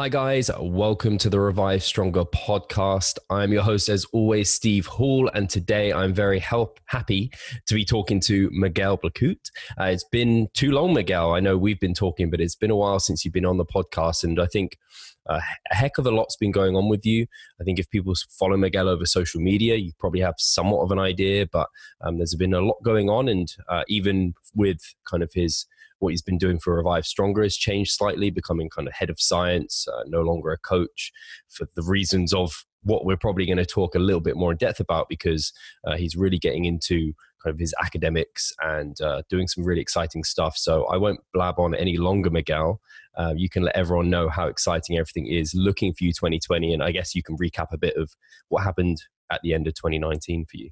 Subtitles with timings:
[0.00, 0.50] Hi, guys.
[0.58, 3.18] Welcome to the Revive Stronger podcast.
[3.28, 5.30] I'm your host, as always, Steve Hall.
[5.34, 7.30] And today I'm very help, happy
[7.66, 9.50] to be talking to Miguel Blacutt.
[9.78, 11.34] Uh, it's been too long, Miguel.
[11.34, 13.66] I know we've been talking, but it's been a while since you've been on the
[13.66, 14.24] podcast.
[14.24, 14.78] And I think
[15.28, 15.40] uh,
[15.70, 17.26] a heck of a lot's been going on with you.
[17.60, 20.98] I think if people follow Miguel over social media, you probably have somewhat of an
[20.98, 21.68] idea, but
[22.00, 23.28] um, there's been a lot going on.
[23.28, 25.66] And uh, even with kind of his
[26.00, 29.20] what he's been doing for Revive Stronger has changed slightly, becoming kind of head of
[29.20, 31.12] science, uh, no longer a coach
[31.48, 34.56] for the reasons of what we're probably going to talk a little bit more in
[34.56, 35.52] depth about because
[35.86, 40.24] uh, he's really getting into kind of his academics and uh, doing some really exciting
[40.24, 40.56] stuff.
[40.56, 42.80] So I won't blab on any longer, Miguel.
[43.16, 46.72] Uh, you can let everyone know how exciting everything is looking for you 2020.
[46.72, 48.14] And I guess you can recap a bit of
[48.48, 50.70] what happened at the end of 2019 for you.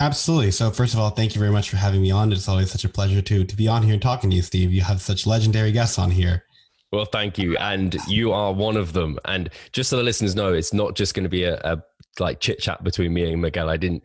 [0.00, 0.50] Absolutely.
[0.50, 2.32] So, first of all, thank you very much for having me on.
[2.32, 4.72] It's always such a pleasure to to be on here and talking to you, Steve.
[4.72, 6.44] You have such legendary guests on here.
[6.92, 9.18] Well, thank you, and you are one of them.
[9.24, 11.82] And just so the listeners know, it's not just going to be a, a
[12.20, 13.70] like chit chat between me and Miguel.
[13.70, 14.02] I didn't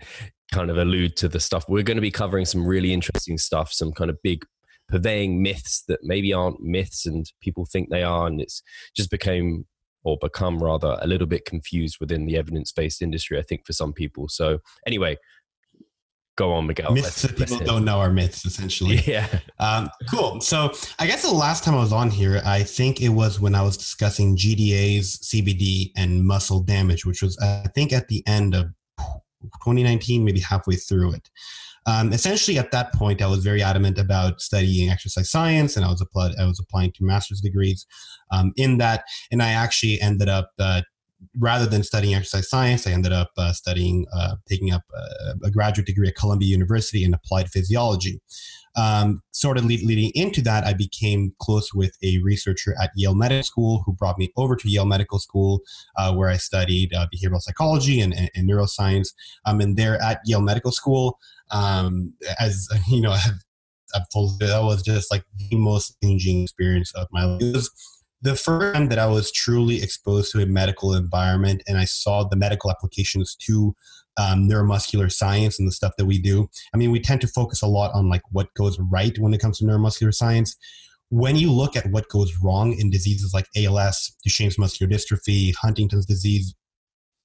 [0.51, 1.66] kind of allude to the stuff.
[1.67, 4.45] We're going to be covering some really interesting stuff, some kind of big
[4.89, 8.61] purveying myths that maybe aren't myths and people think they are, and it's
[8.95, 9.66] just became
[10.03, 13.38] or become rather a little bit confused within the evidence based industry.
[13.38, 14.27] I think for some people.
[14.29, 15.17] So anyway,
[16.35, 16.91] go on, Miguel.
[16.91, 18.97] Myths that people don't know are myths, essentially.
[19.11, 19.27] Yeah.
[19.59, 20.39] Um, cool.
[20.39, 23.55] So I guess the last time I was on here, I think it was when
[23.55, 28.55] I was discussing GDAs, CBD, and muscle damage, which was I think at the end
[28.55, 28.67] of
[28.99, 31.29] 2019, maybe halfway through it.
[31.88, 35.89] Um, essentially, at that point, I was very adamant about studying exercise science, and I
[35.89, 36.33] was applied.
[36.39, 37.88] I was applying to master's degrees
[38.31, 40.81] um, in that, and I actually ended up uh,
[41.38, 45.52] rather than studying exercise science, I ended up uh, studying, uh, taking up a, a,
[45.52, 48.19] graduate degree at Columbia University in applied physiology.
[48.75, 53.16] Um, sort of lead, leading into that, I became close with a researcher at Yale
[53.16, 55.62] Medical School who brought me over to Yale Medical School,
[55.97, 59.09] uh, where I studied uh, behavioral psychology and, and, and neuroscience.
[59.45, 61.19] Um, and there at Yale Medical School,
[61.51, 63.44] um, as you know, I've,
[63.94, 67.68] I've told you, that was just like the most changing experience of my life
[68.21, 72.23] the first time that I was truly exposed to a medical environment and I saw
[72.23, 73.75] the medical applications to
[74.17, 76.47] um, neuromuscular science and the stuff that we do.
[76.73, 79.39] I mean, we tend to focus a lot on like what goes right when it
[79.39, 80.55] comes to neuromuscular science.
[81.09, 86.05] When you look at what goes wrong in diseases like ALS, Duchenne's muscular dystrophy, Huntington's
[86.05, 86.55] disease,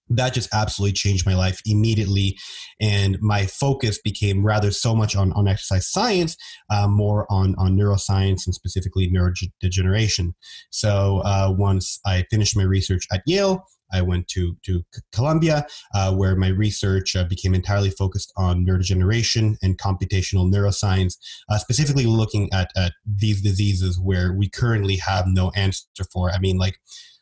[0.08, 2.36] that just absolutely changed my life immediately
[2.80, 6.36] and my focus became rather so much on, on exercise science
[6.70, 10.32] uh, more on, on neuroscience and specifically neurodegeneration
[10.70, 16.12] so uh, once i finished my research at yale I went to to Columbia, uh,
[16.14, 21.14] where my research uh, became entirely focused on neurodegeneration and computational neuroscience,
[21.48, 26.30] uh, specifically looking at, at these diseases where we currently have no answer for.
[26.30, 26.78] I mean, like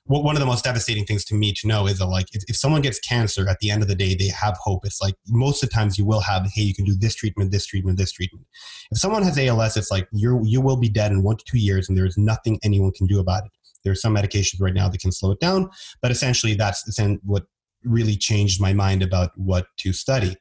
[0.07, 2.57] one of the most devastating things to me to know is that like if, if
[2.57, 4.85] someone gets cancer at the end of the day they have hope.
[4.85, 7.51] It's like most of the times you will have hey you can do this treatment
[7.51, 8.47] this treatment this treatment.
[8.91, 11.59] If someone has als it's like you're you will be dead in one to two
[11.59, 13.53] years and there's nothing anyone can do about it.
[13.83, 15.71] There's some medications right now that can slow it down
[16.03, 16.85] but essentially that's
[17.23, 17.45] what
[17.83, 20.37] really changed my mind about what to study.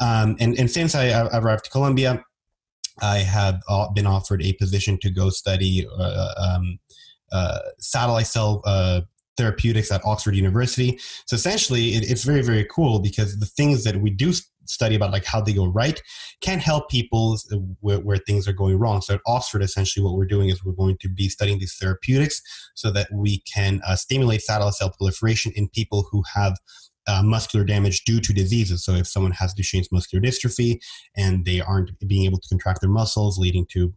[0.00, 2.24] Um, and, and since I, I arrived to columbia
[3.00, 3.60] i have
[3.94, 6.78] been offered a position to go study uh, um,
[7.32, 9.02] uh, satellite cell uh,
[9.36, 10.98] therapeutics at Oxford University.
[11.26, 14.32] So essentially, it, it's very very cool because the things that we do
[14.66, 16.02] study about like how they go right
[16.42, 17.38] can help people
[17.80, 20.72] where, where, things are going wrong so at oxford essentially what we're doing is we're
[20.72, 22.42] going to be studying these therapeutics
[22.74, 26.58] so that we can uh, stimulate satellite cell proliferation in people who have
[27.08, 28.84] uh, muscular damage due to diseases.
[28.84, 30.78] So, if someone has Duchenne's muscular dystrophy
[31.16, 33.94] and they aren't being able to contract their muscles, leading to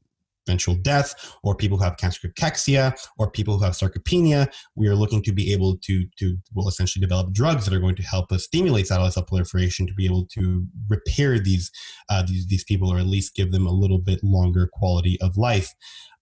[0.47, 4.51] eventual death, or people who have cancer cachexia, or people who have sarcopenia.
[4.75, 7.95] We are looking to be able to, to will essentially develop drugs that are going
[7.95, 11.71] to help us stimulate satellite cell proliferation to be able to repair these,
[12.09, 15.37] uh, these, these people, or at least give them a little bit longer quality of
[15.37, 15.73] life.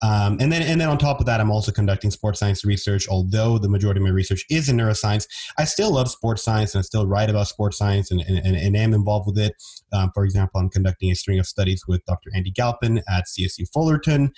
[0.02, 3.08] Um, and then, and then on top of that, I'm also conducting sports science research.
[3.10, 6.80] Although the majority of my research is in neuroscience, I still love sports science and
[6.80, 9.56] I still write about sports science and, and, and am involved with it.
[9.92, 12.30] Um, for example, I'm conducting a string of studies with Dr.
[12.34, 14.32] Andy Galpin at CSU Fullerton.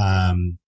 [0.00, 0.58] Um,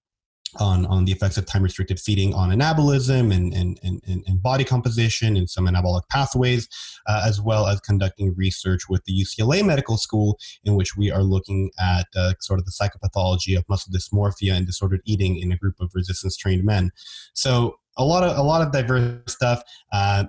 [0.58, 4.64] on, on the effects of time restricted feeding on anabolism and, and, and, and body
[4.64, 6.68] composition and some anabolic pathways,
[7.06, 11.22] uh, as well as conducting research with the UCLA Medical School, in which we are
[11.22, 15.56] looking at uh, sort of the psychopathology of muscle dysmorphia and disordered eating in a
[15.56, 16.90] group of resistance trained men.
[17.34, 19.62] So a lot of a lot of diverse stuff.
[19.92, 20.24] Uh,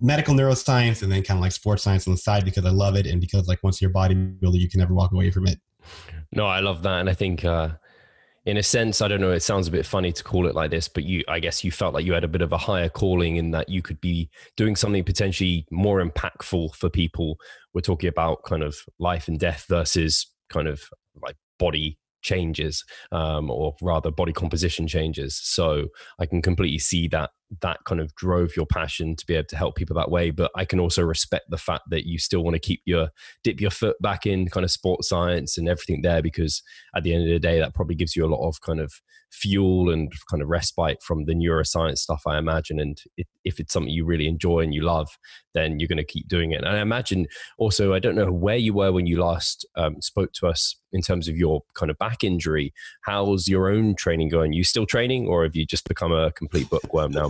[0.00, 2.96] medical neuroscience and then kind of like sports science on the side because I love
[2.96, 5.60] it and because like once you're bodybuilder you can never walk away from it.
[6.32, 7.70] No, I love that, and I think uh,
[8.44, 10.70] in a sense, I don't know, it sounds a bit funny to call it like
[10.70, 12.88] this, but you, I guess you felt like you had a bit of a higher
[12.88, 17.38] calling in that you could be doing something potentially more impactful for people.
[17.72, 20.82] We're talking about kind of life and death versus kind of
[21.22, 25.88] like body changes um, or rather body composition changes so
[26.20, 29.56] i can completely see that that kind of drove your passion to be able to
[29.56, 30.30] help people that way.
[30.30, 33.08] But i can also respect the fact that you still want to keep your
[33.44, 36.62] dip your foot back in kind of sports science and everything there because
[36.96, 38.92] at the end of the day that probably gives you a lot of kind of
[39.30, 42.78] fuel and kind of respite from the neuroscience stuff i imagine.
[42.80, 45.18] And it, if it's something you really enjoy and you love
[45.54, 46.64] then you're going to keep doing it.
[46.64, 47.26] And i imagine
[47.58, 51.00] also i don't know where you were when you last um, spoke to us in
[51.00, 52.72] terms of your kind of back injury.
[53.02, 54.52] How's your own training going?
[54.52, 57.28] You still training or have you just become a complete bookworm now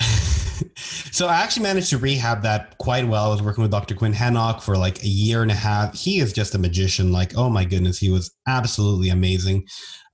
[1.10, 3.24] So I actually managed to rehab that quite well.
[3.24, 3.96] I was working with Dr.
[3.96, 5.94] Quinn Henoch for like a year and a half.
[5.94, 7.10] He is just a magician.
[7.10, 9.66] Like, oh my goodness, he was absolutely amazing.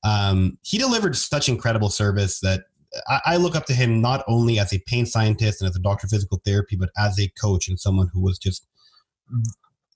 [0.03, 2.63] Um, he delivered such incredible service that
[3.09, 5.81] I, I, look up to him not only as a pain scientist and as a
[5.81, 8.67] doctor of physical therapy, but as a coach and someone who was just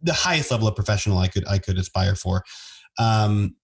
[0.02, 2.42] the highest level of professional I could I could aspire for.
[2.98, 3.54] Um,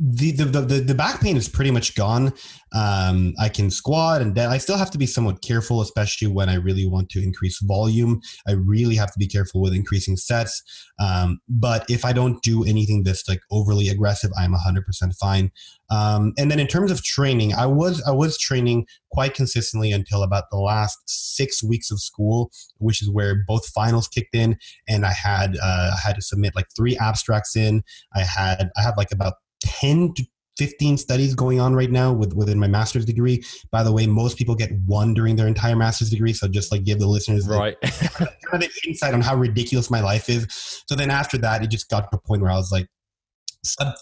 [0.00, 2.32] the, the the the back pain is pretty much gone.
[2.72, 4.48] Um, I can squat and dead.
[4.48, 8.20] I still have to be somewhat careful, especially when I really want to increase volume.
[8.46, 10.62] I really have to be careful with increasing sets.
[11.00, 14.84] Um, but if I don't do anything that's like overly aggressive, I'm 100%
[15.18, 15.50] fine.
[15.90, 20.22] Um, and then in terms of training, I was I was training quite consistently until
[20.22, 25.04] about the last six weeks of school, which is where both finals kicked in, and
[25.04, 27.82] I had uh, I had to submit like three abstracts in.
[28.14, 30.24] I had I have like about 10 to
[30.58, 33.42] 15 studies going on right now with, within my master's degree.
[33.70, 36.32] By the way, most people get one during their entire master's degree.
[36.32, 37.80] So just like give the listeners right.
[37.82, 40.46] kind of an insight on how ridiculous my life is.
[40.88, 42.88] So then after that, it just got to a point where I was like,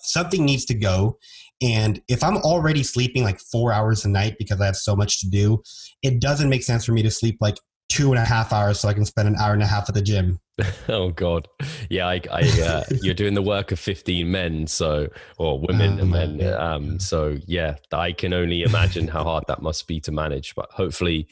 [0.02, 1.18] something needs to go.
[1.62, 5.20] And if I'm already sleeping like four hours a night because I have so much
[5.20, 5.62] to do,
[6.02, 7.56] it doesn't make sense for me to sleep like
[7.88, 9.94] two and a half hours so I can spend an hour and a half at
[9.94, 10.40] the gym.
[10.88, 11.48] oh God,
[11.90, 16.02] yeah, I, I uh, you're doing the work of 15 men, so or women oh,
[16.02, 16.54] and men.
[16.54, 20.54] Um, so yeah, I can only imagine how hard that must be to manage.
[20.54, 21.28] But hopefully,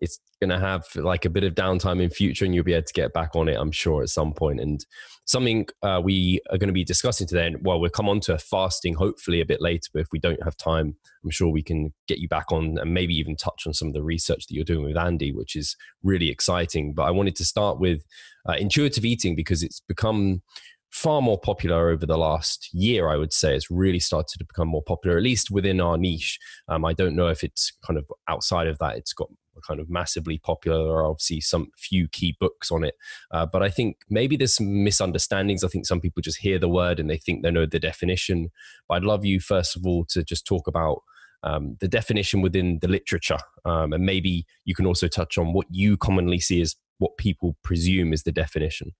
[0.00, 2.86] it's going to have like a bit of downtime in future, and you'll be able
[2.86, 3.56] to get back on it.
[3.58, 4.60] I'm sure at some point.
[4.60, 4.84] And
[5.26, 7.46] something uh, we are going to be discussing today.
[7.46, 10.42] And well, we'll come on to fasting hopefully a bit later, but if we don't
[10.42, 13.74] have time, I'm sure we can get you back on and maybe even touch on
[13.74, 16.94] some of the research that you're doing with Andy, which is really exciting.
[16.94, 18.02] But I wanted to start with
[18.48, 20.42] uh, intuitive eating because it's become
[20.90, 23.54] far more popular over the last year, I would say.
[23.54, 26.38] It's really started to become more popular, at least within our niche.
[26.68, 29.28] Um, I don't know if it's kind of outside of that, it's got
[29.66, 30.84] kind of massively popular.
[30.84, 32.94] There are obviously some few key books on it,
[33.30, 35.64] uh, but I think maybe there's some misunderstandings.
[35.64, 38.50] I think some people just hear the word and they think they know the definition.
[38.88, 41.02] But I'd love you first of all to just talk about
[41.42, 45.66] um, the definition within the literature, um, and maybe you can also touch on what
[45.70, 48.92] you commonly see as what people presume is the definition.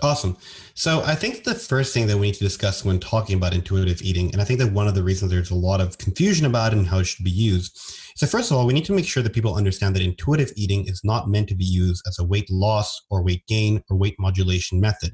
[0.00, 0.36] Awesome.
[0.74, 4.02] So I think the first thing that we need to discuss when talking about intuitive
[4.02, 6.72] eating, and I think that one of the reasons there's a lot of confusion about
[6.72, 7.78] it and how it should be used,
[8.14, 10.86] So first of all, we need to make sure that people understand that intuitive eating
[10.86, 14.16] is not meant to be used as a weight loss or weight gain or weight
[14.18, 15.12] modulation method.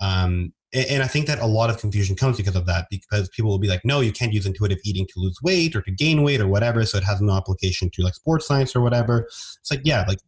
[0.00, 3.50] Um, and I think that a lot of confusion comes because of that, because people
[3.50, 6.22] will be like, no, you can't use intuitive eating to lose weight or to gain
[6.22, 6.84] weight or whatever.
[6.84, 9.20] So it has no application to like sports science or whatever.
[9.60, 10.18] It's like, yeah, like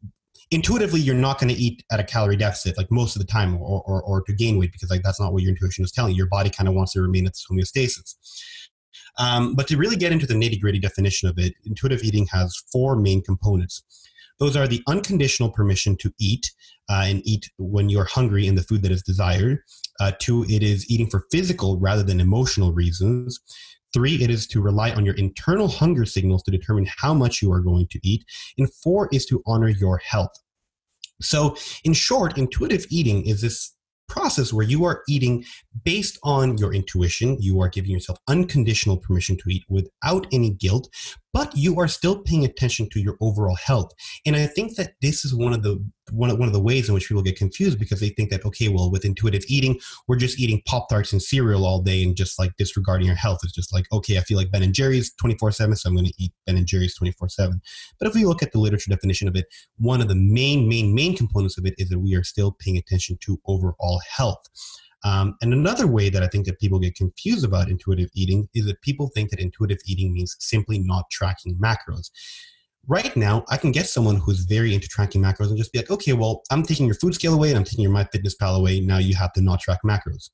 [0.50, 3.56] intuitively you're not going to eat at a calorie deficit like most of the time
[3.56, 6.12] or, or, or to gain weight because like that's not what your intuition is telling
[6.12, 6.18] you.
[6.18, 8.14] Your body kind of wants to remain at this homeostasis.
[9.18, 12.54] Um, but to really get into the nitty gritty definition of it intuitive eating has
[12.70, 13.82] four main components.
[14.38, 16.50] Those are the unconditional permission to eat
[16.90, 19.60] uh, and eat when you're hungry in the food that is desired.
[19.98, 23.40] Uh, two it is eating for physical rather than emotional reasons
[23.96, 27.50] Three, it is to rely on your internal hunger signals to determine how much you
[27.50, 28.26] are going to eat.
[28.58, 30.32] And four is to honor your health.
[31.22, 33.74] So, in short, intuitive eating is this
[34.06, 35.46] process where you are eating
[35.86, 37.36] based on your intuition.
[37.40, 40.88] You are giving yourself unconditional permission to eat without any guilt,
[41.32, 43.92] but you are still paying attention to your overall health.
[44.26, 46.88] And I think that this is one of the one of, one of the ways
[46.88, 49.78] in which people get confused because they think that okay, well, with intuitive eating,
[50.08, 53.38] we're just eating pop tarts and cereal all day and just like disregarding your health.
[53.44, 55.94] It's just like okay, I feel like Ben and Jerry's twenty four seven, so I'm
[55.94, 57.62] going to eat Ben and Jerry's twenty four seven.
[58.00, 59.46] But if we look at the literature definition of it,
[59.78, 62.76] one of the main main main components of it is that we are still paying
[62.76, 64.42] attention to overall health.
[65.04, 68.66] Um, and another way that I think that people get confused about intuitive eating is
[68.66, 72.10] that people think that intuitive eating means simply not tracking macros.
[72.88, 75.90] Right now I can get someone who's very into tracking macros and just be like,
[75.90, 78.80] okay, well, I'm taking your food scale away and I'm taking your MyFitnessPal away.
[78.80, 80.30] Now you have to not track macros.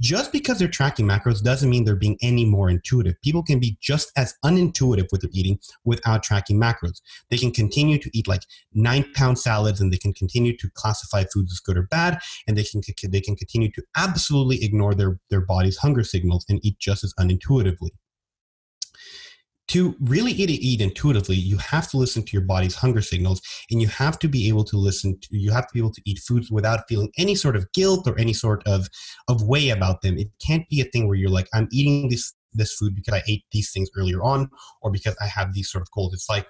[0.00, 3.14] Just because they're tracking macros doesn't mean they're being any more intuitive.
[3.22, 7.00] People can be just as unintuitive with their eating without tracking macros.
[7.30, 8.42] They can continue to eat like
[8.72, 12.56] nine pound salads and they can continue to classify foods as good or bad and
[12.56, 16.78] they can they can continue to absolutely ignore their their body's hunger signals and eat
[16.78, 17.90] just as unintuitively
[19.68, 23.40] to really eat, eat intuitively, you have to listen to your body's hunger signals
[23.70, 26.02] and you have to be able to listen to, you have to be able to
[26.04, 28.88] eat foods without feeling any sort of guilt or any sort of,
[29.28, 30.18] of way about them.
[30.18, 33.22] It can't be a thing where you're like, I'm eating this, this food because I
[33.26, 34.50] ate these things earlier on
[34.82, 36.12] or because I have these sort of goals.
[36.12, 36.46] It's like,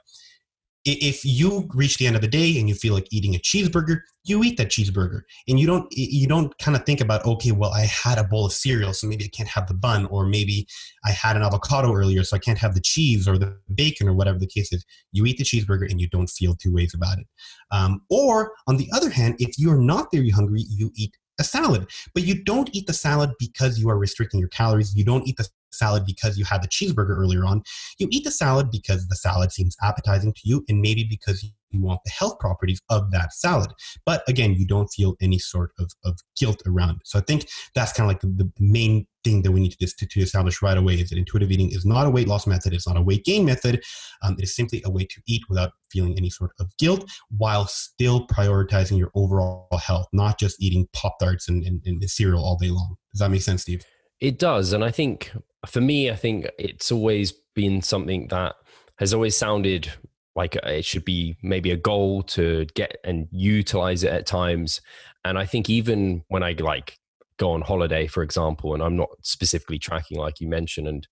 [0.85, 4.01] if you reach the end of the day and you feel like eating a cheeseburger
[4.25, 5.21] you eat that cheeseburger.
[5.47, 8.47] And you don't you don't kind of think about okay well i had a bowl
[8.47, 10.67] of cereal so maybe i can't have the bun or maybe
[11.05, 14.15] i had an avocado earlier so i can't have the cheese or the bacon or
[14.15, 14.85] whatever the case is.
[15.13, 17.27] You eat the cheeseburger and you don't feel two ways about it.
[17.71, 21.91] Um, or on the other hand if you're not very hungry you eat a salad.
[22.15, 24.95] But you don't eat the salad because you are restricting your calories.
[24.95, 27.63] You don't eat the salad because you had the cheeseburger earlier on.
[27.99, 31.51] You eat the salad because the salad seems appetizing to you and maybe because you
[31.83, 33.71] want the health properties of that salad.
[34.07, 37.01] But again, you don't feel any sort of, of guilt around it.
[37.05, 40.07] So I think that's kind of like the, main thing that we need to, to,
[40.07, 42.73] to, establish right away is that intuitive eating is not a weight loss method.
[42.73, 43.83] It's not a weight gain method.
[44.23, 47.67] Um, it is simply a way to eat without feeling any sort of guilt while
[47.67, 52.57] still prioritizing your overall health, not just eating Pop Tarts and, and, and cereal all
[52.57, 52.97] day long.
[53.13, 53.85] Does that make sense, Steve?
[54.21, 54.73] It does.
[54.73, 55.33] And I think
[55.67, 58.57] for me, I think it's always been something that
[58.99, 59.91] has always sounded
[60.37, 64.81] like it should be maybe a goal to get and utilize it at times.
[65.25, 66.99] And I think even when I like
[67.39, 71.07] go on holiday, for example, and I'm not specifically tracking like you mentioned, and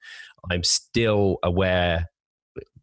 [0.51, 2.09] I'm still aware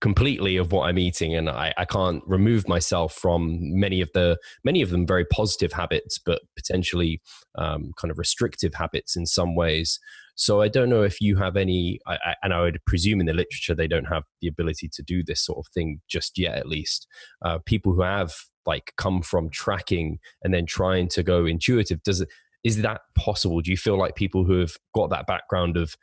[0.02, 4.38] completely of what I'm eating, and I, I can't remove myself from many of the
[4.64, 7.22] many of them very positive habits, but potentially
[7.56, 10.00] um, kind of restrictive habits in some ways.
[10.36, 13.26] So I don't know if you have any, I, I, and I would presume in
[13.26, 16.58] the literature they don't have the ability to do this sort of thing just yet,
[16.58, 17.08] at least.
[17.44, 18.34] Uh, people who have
[18.66, 22.30] like come from tracking and then trying to go intuitive, does it?
[22.64, 23.62] Is that possible?
[23.62, 25.96] Do you feel like people who have got that background of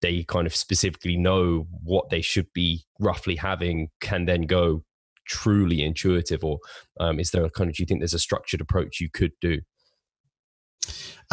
[0.00, 4.82] they kind of specifically know what they should be roughly having can then go
[5.26, 6.58] truly intuitive or
[6.98, 9.32] um, is there a kind of do you think there's a structured approach you could
[9.40, 9.60] do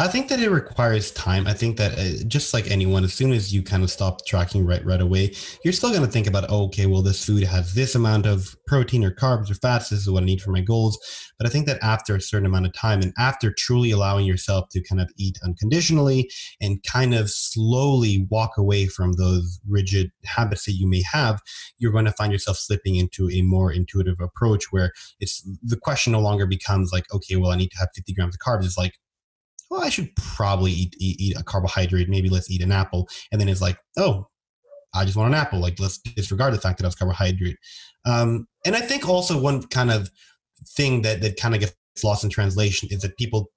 [0.00, 1.48] I think that it requires time.
[1.48, 4.64] I think that uh, just like anyone, as soon as you kind of stop tracking
[4.64, 5.34] right right away,
[5.64, 8.54] you're still going to think about, oh, okay, well, this food has this amount of
[8.68, 9.88] protein or carbs or fats.
[9.88, 10.96] This is what I need for my goals.
[11.36, 14.68] But I think that after a certain amount of time and after truly allowing yourself
[14.70, 20.66] to kind of eat unconditionally and kind of slowly walk away from those rigid habits
[20.66, 21.42] that you may have,
[21.78, 26.12] you're going to find yourself slipping into a more intuitive approach where it's the question
[26.12, 28.64] no longer becomes like, okay, well, I need to have 50 grams of carbs.
[28.64, 28.92] It's like,
[29.70, 32.08] well, I should probably eat, eat, eat a carbohydrate.
[32.08, 33.08] Maybe let's eat an apple.
[33.30, 34.26] And then it's like, oh,
[34.94, 35.60] I just want an apple.
[35.60, 37.58] Like let's disregard the fact that I was carbohydrate.
[38.06, 40.10] Um, and I think also one kind of
[40.76, 43.50] thing that that kind of gets lost in translation is that people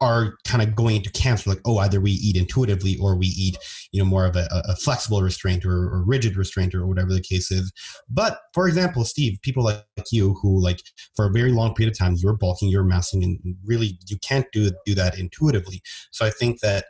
[0.00, 3.56] are kind of going to camps like, oh, either we eat intuitively or we eat,
[3.92, 7.20] you know, more of a, a flexible restraint or, or, rigid restraint or whatever the
[7.20, 7.72] case is.
[8.08, 10.80] But for example, Steve, people like you who like
[11.16, 14.46] for a very long period of time you're bulking, you're massing, and really you can't
[14.52, 15.82] do do that intuitively.
[16.12, 16.86] So I think that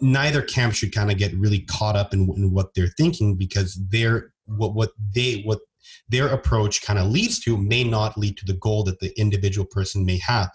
[0.00, 3.80] neither camp should kind of get really caught up in, in what they're thinking because
[3.90, 5.60] they're what what they what
[6.08, 9.66] their approach kind of leads to may not lead to the goal that the individual
[9.66, 10.50] person may have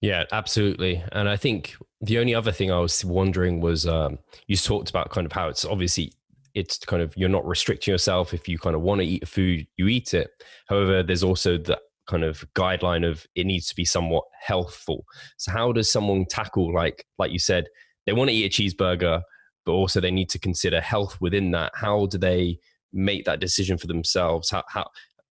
[0.00, 1.02] yeah, absolutely.
[1.12, 5.10] And I think the only other thing I was wondering was um, you talked about
[5.10, 6.12] kind of how it's obviously
[6.54, 9.66] it's kind of you're not restricting yourself if you kind of want to eat food,
[9.76, 10.30] you eat it.
[10.68, 11.78] However, there's also the
[12.08, 15.04] kind of guideline of it needs to be somewhat healthful.
[15.36, 17.66] So how does someone tackle like like you said
[18.06, 19.22] they want to eat a cheeseburger,
[19.66, 21.72] but also they need to consider health within that?
[21.74, 22.58] How do they
[22.92, 24.50] make that decision for themselves?
[24.50, 24.88] How how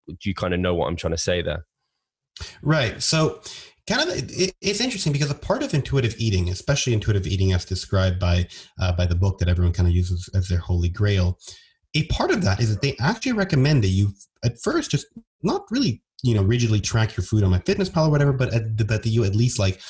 [0.08, 1.66] do you kind of know what I'm trying to say there?
[2.62, 3.02] Right.
[3.02, 3.42] So
[3.90, 7.66] kind of it, it's interesting because a part of intuitive eating especially intuitive eating as
[7.66, 8.48] described by
[8.80, 11.38] uh, by the book that everyone kind of uses as their holy grail
[11.96, 14.10] a part of that is that they actually recommend that you
[14.44, 15.08] at first just
[15.42, 18.88] not really you know rigidly track your food on MyFitnessPal or whatever but at, but
[19.04, 19.82] that you at least like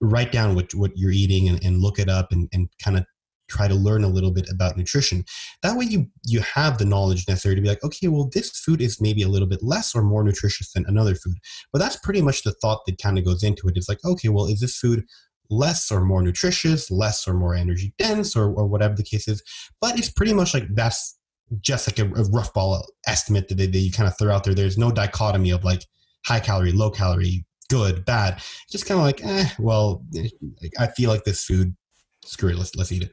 [0.00, 3.06] write down what what you're eating and, and look it up and, and kind of
[3.48, 5.24] try to learn a little bit about nutrition.
[5.62, 8.80] That way you you have the knowledge necessary to be like, okay, well this food
[8.80, 11.36] is maybe a little bit less or more nutritious than another food.
[11.72, 13.76] But that's pretty much the thought that kind of goes into it.
[13.76, 15.04] It's like, okay, well is this food
[15.50, 19.42] less or more nutritious, less or more energy dense or, or whatever the case is.
[19.80, 21.18] But it's pretty much like that's
[21.60, 24.44] just like a, a rough ball estimate that, they, that you kind of throw out
[24.44, 24.54] there.
[24.54, 25.84] There's no dichotomy of like
[26.26, 28.42] high calorie, low calorie, good, bad.
[28.70, 30.04] Just kind of like, eh, well,
[30.78, 31.76] I feel like this food,
[32.24, 33.12] screw it, let's let's eat it.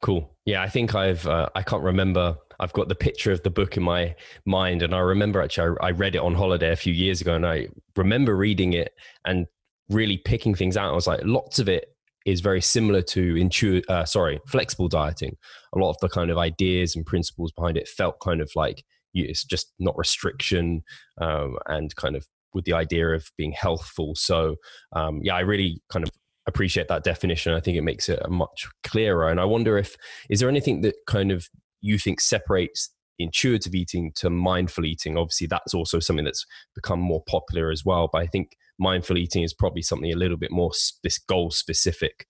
[0.00, 0.36] Cool.
[0.44, 2.36] Yeah, I think I've uh, I can't remember.
[2.60, 4.14] I've got the picture of the book in my
[4.44, 7.34] mind, and I remember actually I, I read it on holiday a few years ago,
[7.34, 8.92] and I remember reading it
[9.24, 9.46] and
[9.90, 10.90] really picking things out.
[10.90, 11.86] I was like, lots of it
[12.26, 15.36] is very similar to uh, sorry, flexible dieting.
[15.74, 18.84] A lot of the kind of ideas and principles behind it felt kind of like
[19.14, 20.82] it's just not restriction
[21.20, 24.14] um, and kind of with the idea of being healthful.
[24.14, 24.56] So
[24.94, 26.10] um, yeah, I really kind of
[26.48, 27.54] appreciate that definition.
[27.54, 29.28] I think it makes it much clearer.
[29.28, 29.96] And I wonder if
[30.28, 31.48] is there anything that kind of
[31.80, 35.16] you think separates intuitive eating to mindful eating?
[35.16, 38.08] Obviously, that's also something that's become more popular as well.
[38.12, 42.26] But I think mindful eating is probably something a little bit more sp- goal specific.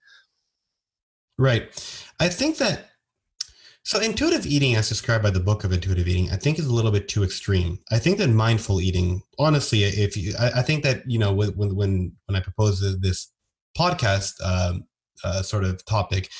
[1.38, 1.68] Right.
[2.18, 2.90] I think that
[3.84, 6.74] so intuitive eating, as described by the book of intuitive eating, I think is a
[6.74, 7.78] little bit too extreme.
[7.90, 11.54] I think that mindful eating, honestly, if you, I, I think that you know when
[11.54, 13.32] when when I proposed this
[13.76, 14.84] podcast um,
[15.24, 16.30] uh, sort of topic,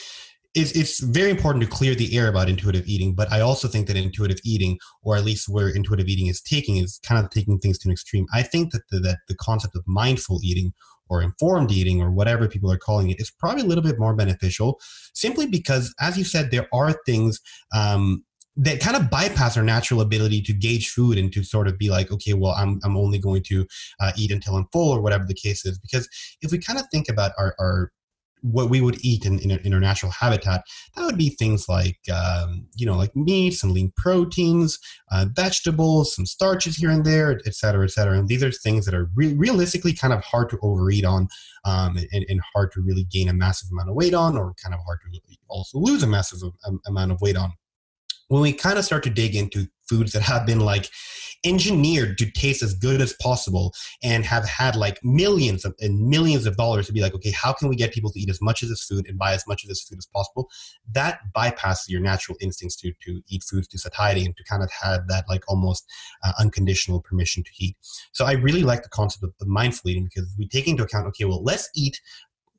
[0.54, 3.14] it's, it's very important to clear the air about intuitive eating.
[3.14, 6.78] But I also think that intuitive eating, or at least where intuitive eating is taking,
[6.78, 8.26] is kind of taking things to an extreme.
[8.32, 10.72] I think that the, that the concept of mindful eating
[11.10, 14.14] or informed eating or whatever people are calling it is probably a little bit more
[14.14, 14.78] beneficial
[15.14, 17.40] simply because as you said there are things
[17.74, 18.22] um,
[18.58, 21.90] that kind of bypass our natural ability to gauge food and to sort of be
[21.90, 23.66] like, okay, well, I'm, I'm only going to
[24.00, 25.78] uh, eat until I'm full or whatever the case is.
[25.78, 26.08] Because
[26.42, 27.92] if we kind of think about our, our
[28.42, 30.62] what we would eat in, in, in, our natural habitat,
[30.94, 34.78] that would be things like, um, you know, like meats and lean proteins,
[35.10, 38.16] uh, vegetables, some starches here and there, et cetera, et cetera.
[38.16, 41.28] And these are things that are re- realistically kind of hard to overeat on
[41.64, 44.74] um, and, and, hard to really gain a massive amount of weight on or kind
[44.74, 46.38] of hard to also lose a massive
[46.86, 47.52] amount of weight on
[48.28, 50.90] when we kind of start to dig into foods that have been like
[51.44, 56.46] engineered to taste as good as possible and have had like millions of, and millions
[56.46, 58.62] of dollars to be like okay how can we get people to eat as much
[58.62, 60.48] of this food and buy as much of this food as possible?
[60.92, 64.70] That bypasses your natural instincts to to eat foods to satiety and to kind of
[64.82, 65.84] have that like almost
[66.24, 67.76] uh, unconditional permission to eat.
[68.12, 71.06] So i really like the concept of, of mindful eating because we take into account
[71.06, 72.00] okay well let's eat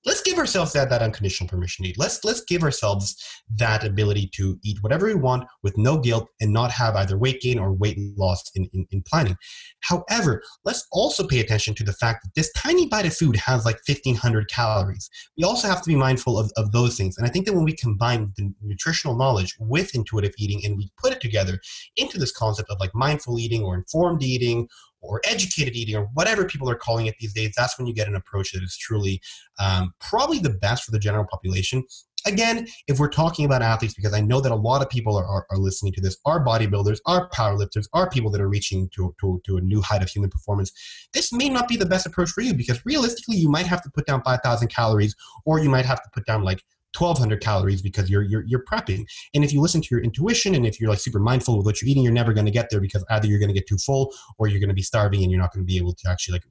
[0.05, 1.99] let's give ourselves that, that unconditional permission to eat.
[1.99, 3.15] Let's let's give ourselves
[3.55, 7.41] that ability to eat whatever we want with no guilt and not have either weight
[7.41, 9.35] gain or weight loss in, in, in planning.
[9.81, 13.65] However, let's also pay attention to the fact that this tiny bite of food has
[13.65, 15.09] like 1500 calories.
[15.38, 17.17] We also have to be mindful of, of those things.
[17.17, 20.91] And I think that when we combine the nutritional knowledge with intuitive eating and we
[20.97, 21.59] put it together
[21.97, 24.67] into this concept of like mindful eating or informed eating
[25.01, 28.07] or educated eating or whatever people are calling it these days, that's when you get
[28.07, 29.21] an approach that is truly
[29.59, 31.83] um, probably the best for the general population.
[32.25, 35.25] Again, if we're talking about athletes, because I know that a lot of people are,
[35.25, 39.15] are, are listening to this, are bodybuilders, are powerlifters, are people that are reaching to,
[39.21, 40.73] to, to a new height of human performance,
[41.13, 43.89] this may not be the best approach for you because realistically, you might have to
[43.91, 46.62] put down 5,000 calories or you might have to put down like
[46.97, 49.06] 1200 calories because you're, you're you're prepping.
[49.34, 51.82] And if you listen to your intuition and if you're like super mindful with what
[51.82, 53.78] you're eating you're never going to get there because either you're going to get too
[53.78, 56.10] full or you're going to be starving and you're not going to be able to
[56.10, 56.43] actually like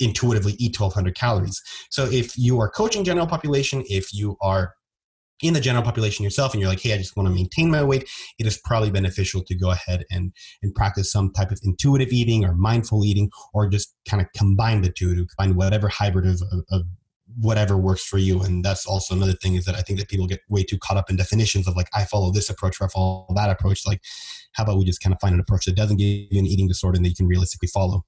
[0.00, 1.62] intuitively eat 1200 calories.
[1.90, 4.74] So if you are coaching general population if you are
[5.42, 7.82] in the general population yourself and you're like hey i just want to maintain my
[7.82, 12.08] weight it is probably beneficial to go ahead and and practice some type of intuitive
[12.10, 16.26] eating or mindful eating or just kind of combine the two to find whatever hybrid
[16.26, 16.82] of, of, of
[17.36, 18.42] whatever works for you.
[18.42, 20.96] And that's also another thing is that I think that people get way too caught
[20.96, 23.86] up in definitions of like, I follow this approach or I follow that approach.
[23.86, 24.02] Like,
[24.52, 26.68] how about we just kind of find an approach that doesn't give you an eating
[26.68, 28.04] disorder and that you can realistically follow?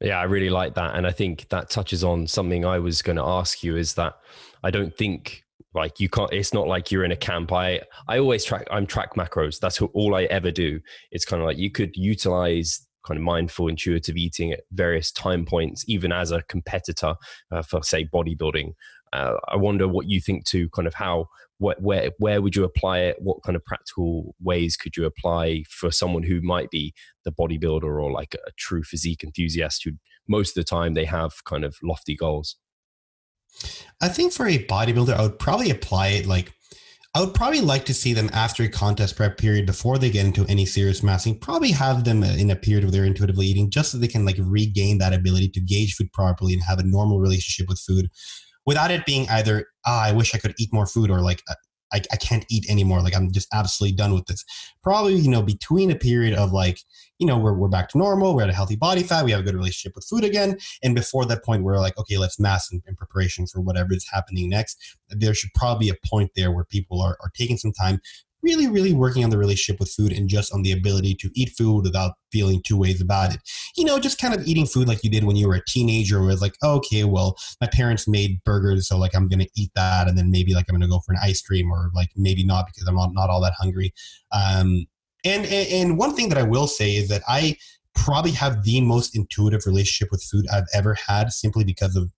[0.00, 0.96] Yeah, I really like that.
[0.96, 4.14] And I think that touches on something I was going to ask you is that
[4.62, 8.18] I don't think like you can't it's not like you're in a camp i i
[8.18, 11.70] always track i'm track macros that's all i ever do it's kind of like you
[11.70, 17.14] could utilize kind of mindful, intuitive eating at various time points, even as a competitor
[17.50, 18.72] uh, for, say, bodybuilding.
[19.12, 22.64] Uh, I wonder what you think to kind of how where, where where would you
[22.64, 23.16] apply it?
[23.20, 27.84] What kind of practical ways could you apply for someone who might be the bodybuilder
[27.84, 29.92] or like a true physique enthusiast who
[30.26, 32.56] most of the time they have kind of lofty goals?
[34.00, 36.52] I think for a bodybuilder, I would probably apply it like
[37.16, 40.26] I would probably like to see them after a contest prep period before they get
[40.26, 41.38] into any serious massing.
[41.38, 44.36] Probably have them in a period where they're intuitively eating, just so they can like
[44.40, 48.10] regain that ability to gauge food properly and have a normal relationship with food,
[48.66, 51.40] without it being either ah, I wish I could eat more food or like
[51.94, 53.00] I, I can't eat anymore.
[53.00, 54.44] Like I'm just absolutely done with this.
[54.82, 56.80] Probably, you know, between a period of like,
[57.18, 59.40] you know, we're, we're back to normal, we're at a healthy body fat, we have
[59.40, 60.58] a good relationship with food again.
[60.82, 64.06] And before that point, we're like, okay, let's mass in, in preparation for whatever is
[64.12, 64.76] happening next.
[65.08, 68.00] There should probably be a point there where people are, are taking some time,
[68.44, 71.50] really, really working on the relationship with food and just on the ability to eat
[71.56, 73.40] food without feeling two ways about it.
[73.76, 76.20] You know, just kind of eating food like you did when you were a teenager,
[76.20, 80.06] where it's like, okay, well, my parents made burgers, so like I'm gonna eat that,
[80.06, 82.66] and then maybe like I'm gonna go for an ice cream, or like maybe not
[82.66, 83.92] because I'm not, not all that hungry.
[84.30, 84.86] Um,
[85.24, 87.56] and, and one thing that I will say is that I
[87.94, 92.12] probably have the most intuitive relationship with food I've ever had, simply because of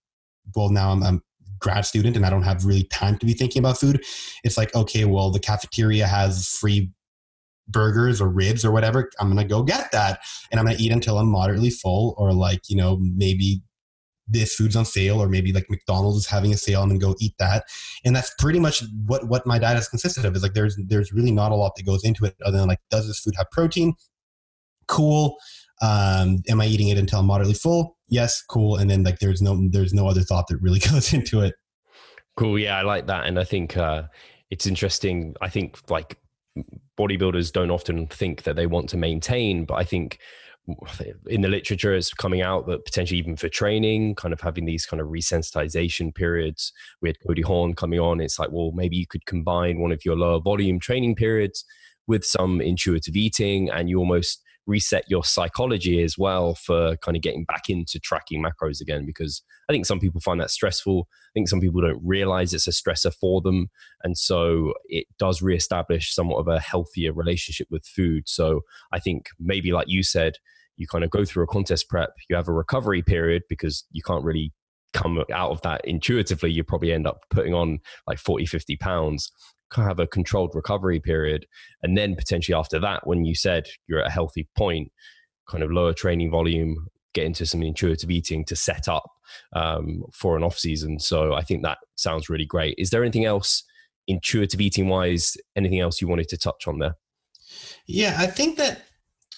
[0.54, 1.22] well, now I'm, I'm
[1.58, 4.04] grad student and I don't have really time to be thinking about food.
[4.44, 6.90] It's like, okay, well, the cafeteria has free
[7.68, 9.10] burgers or ribs or whatever.
[9.20, 12.14] I'm going to go get that and I'm going to eat until I'm moderately full
[12.18, 13.62] or like, you know, maybe
[14.28, 17.14] this food's on sale or maybe like McDonald's is having a sale I'm gonna go
[17.20, 17.64] eat that.
[18.04, 21.12] And that's pretty much what, what my diet has consisted of is like, there's, there's
[21.12, 23.50] really not a lot that goes into it other than like, does this food have
[23.50, 23.94] protein?
[24.88, 25.36] Cool.
[25.82, 27.95] Um, am I eating it until I'm moderately full?
[28.08, 28.76] Yes, cool.
[28.76, 31.54] And then like there's no there's no other thought that really goes into it.
[32.36, 32.58] Cool.
[32.58, 34.04] Yeah, I like that, and I think uh,
[34.50, 35.34] it's interesting.
[35.40, 36.18] I think like
[36.98, 40.18] bodybuilders don't often think that they want to maintain, but I think
[41.28, 44.84] in the literature it's coming out that potentially even for training kind of having these
[44.84, 49.06] kind of resensitization periods we had Cody Haun coming on it's like well maybe you
[49.06, 51.64] could combine one of your lower volume training periods
[52.08, 57.22] with some intuitive eating and you almost reset your psychology as well for kind of
[57.22, 61.06] getting back into tracking macros again because i think some people find that stressful.
[61.10, 63.68] I think some people don't realize it's a stressor for them
[64.02, 68.24] and so it does reestablish somewhat of a healthier relationship with food.
[68.28, 70.34] So i think maybe like you said
[70.76, 74.02] you kind of go through a contest prep you have a recovery period because you
[74.02, 74.52] can't really
[74.96, 76.50] come out of that intuitively.
[76.50, 79.30] You probably end up putting on like 40 50 pounds
[79.74, 81.46] have a controlled recovery period.
[81.82, 84.92] And then potentially after that, when you said you're at a healthy point,
[85.48, 89.10] kind of lower training volume, get into some intuitive eating to set up
[89.54, 90.98] um, for an off season.
[90.98, 92.74] So I think that sounds really great.
[92.78, 93.64] Is there anything else
[94.06, 95.36] intuitive eating wise?
[95.56, 96.96] Anything else you wanted to touch on there?
[97.86, 98.82] Yeah, I think that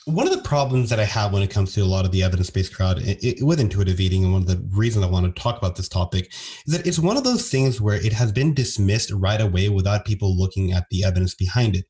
[0.09, 2.23] one of the problems that I have when it comes to a lot of the
[2.23, 5.35] evidence based crowd it, it, with intuitive eating, and one of the reasons I want
[5.35, 6.33] to talk about this topic
[6.67, 10.07] is that it's one of those things where it has been dismissed right away without
[10.07, 11.85] people looking at the evidence behind it.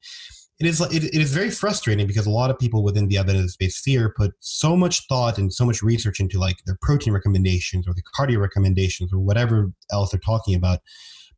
[0.58, 3.56] It is it, it is very frustrating because a lot of people within the evidence
[3.56, 7.86] based sphere put so much thought and so much research into like their protein recommendations
[7.86, 10.80] or the cardio recommendations or whatever else they're talking about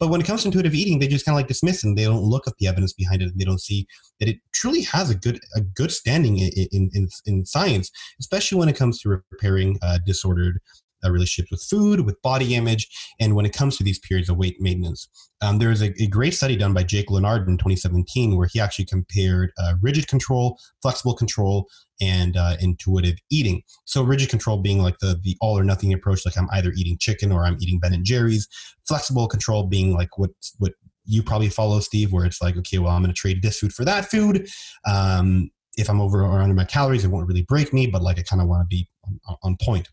[0.01, 2.05] but when it comes to intuitive eating, they just kind of like dismiss and they
[2.05, 3.33] don't look at the evidence behind it.
[3.37, 3.87] They don't see
[4.19, 8.71] that it truly has a good a good standing in in, in, science, especially when
[8.71, 10.59] it comes to repairing uh, disordered
[11.05, 12.89] uh, relationships with food, with body image,
[13.21, 15.09] and when it comes to these periods of weight maintenance.
[15.43, 18.61] Um, there was a, a, great study done by Jake Linardon in 2017 where he
[18.61, 21.67] actually compared uh, rigid control, flexible control,
[22.01, 23.63] and uh, intuitive eating.
[23.87, 26.99] So rigid control being like the the all or nothing approach, like I'm either eating
[27.01, 28.49] chicken or I'm eating Ben and Jerry's.
[28.87, 30.73] Flexible control being like what what
[31.05, 33.73] you probably follow, Steve, where it's like, okay, well, I'm going to trade this food
[33.73, 34.49] for that food.
[34.87, 38.19] Um, if I'm over or under my calories, it won't really break me, but like
[38.19, 39.89] I kind of want to be on, on point.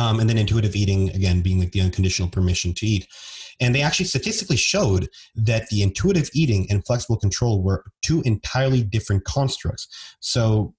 [0.00, 3.04] Um, and then intuitive eating, again, being like the unconditional permission to eat.
[3.60, 5.08] And they actually statistically showed
[5.50, 9.86] that the intuitive eating and flexible control were two entirely different constructs.
[10.20, 10.74] So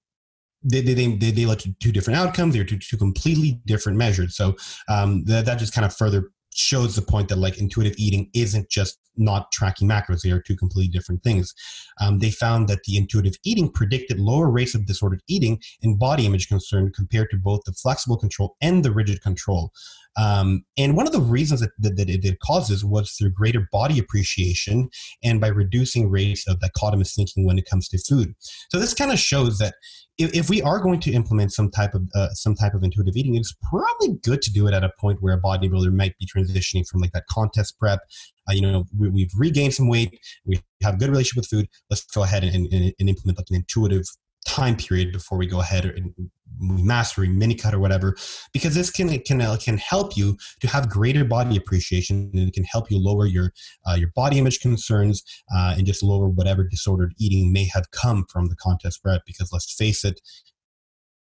[0.70, 2.54] they, they, they, they led to two different outcomes.
[2.54, 4.36] They're two, two completely different measures.
[4.36, 4.56] So
[4.88, 8.68] um, that, that just kind of further shows the point that like intuitive eating isn't
[8.68, 10.22] just not tracking macros.
[10.22, 11.54] They are two completely different things.
[12.00, 16.26] Um, they found that the intuitive eating predicted lower rates of disordered eating and body
[16.26, 19.72] image concern compared to both the flexible control and the rigid control.
[20.16, 23.98] Um, and one of the reasons that, that, that it, causes was through greater body
[23.98, 24.88] appreciation
[25.22, 28.34] and by reducing rates of dichotomous thinking when it comes to food.
[28.70, 29.74] So this kind of shows that
[30.18, 33.16] if, if we are going to implement some type of uh, some type of intuitive
[33.16, 36.26] eating, it's probably good to do it at a point where a bodybuilder might be
[36.26, 38.00] transitioning from like that contest prep.
[38.48, 41.68] Uh, you know, we, have regained some weight, we have a good relationship with food.
[41.90, 44.04] Let's go ahead and, and, and implement like an intuitive
[44.46, 46.12] time period before we go ahead and
[46.58, 48.16] mastering mini cut or whatever
[48.52, 52.54] because this can can uh, can help you to have greater body appreciation and it
[52.54, 53.52] can help you lower your
[53.88, 55.22] uh, your body image concerns
[55.54, 59.52] uh, and just lower whatever disordered eating may have come from the contest prep because
[59.52, 60.20] let's face it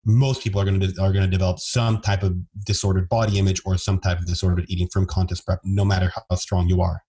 [0.06, 3.62] most people are going to are going to develop some type of disordered body image
[3.65, 7.04] or some type of disordered eating from contest prep no matter how strong you are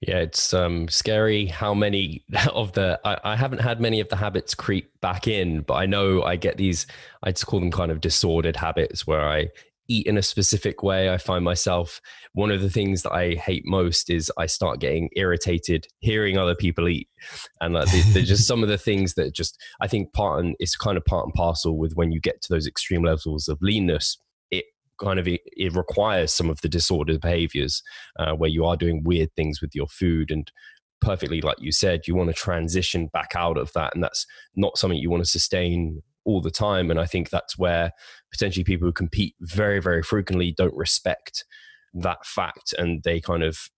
[0.00, 4.16] yeah, it's um, scary how many of the I, I, haven't had many of the
[4.16, 6.86] habits creep back in, but I know I get these.
[7.22, 9.48] I just call them kind of disordered habits where I
[9.88, 11.10] eat in a specific way.
[11.10, 12.00] I find myself
[12.32, 16.54] one of the things that I hate most is I start getting irritated hearing other
[16.54, 17.08] people eat,
[17.60, 20.76] and like they're just some of the things that just I think part and it's
[20.76, 24.18] kind of part and parcel with when you get to those extreme levels of leanness
[25.00, 27.82] kind of it requires some of the disordered behaviors
[28.18, 30.50] uh, where you are doing weird things with your food and
[31.00, 34.26] perfectly like you said you want to transition back out of that and that's
[34.56, 37.92] not something you want to sustain all the time and i think that's where
[38.32, 41.44] potentially people who compete very very frequently don't respect
[41.92, 43.68] that fact and they kind of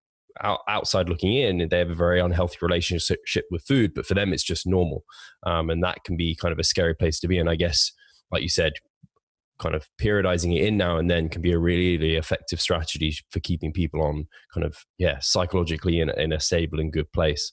[0.69, 3.19] outside looking in they have a very unhealthy relationship
[3.51, 5.03] with food but for them it's just normal
[5.45, 7.91] um, and that can be kind of a scary place to be and i guess
[8.31, 8.75] like you said
[9.59, 13.17] kind of periodizing it in now and then can be a really, really effective strategy
[13.31, 17.53] for keeping people on kind of yeah psychologically in, in a stable and good place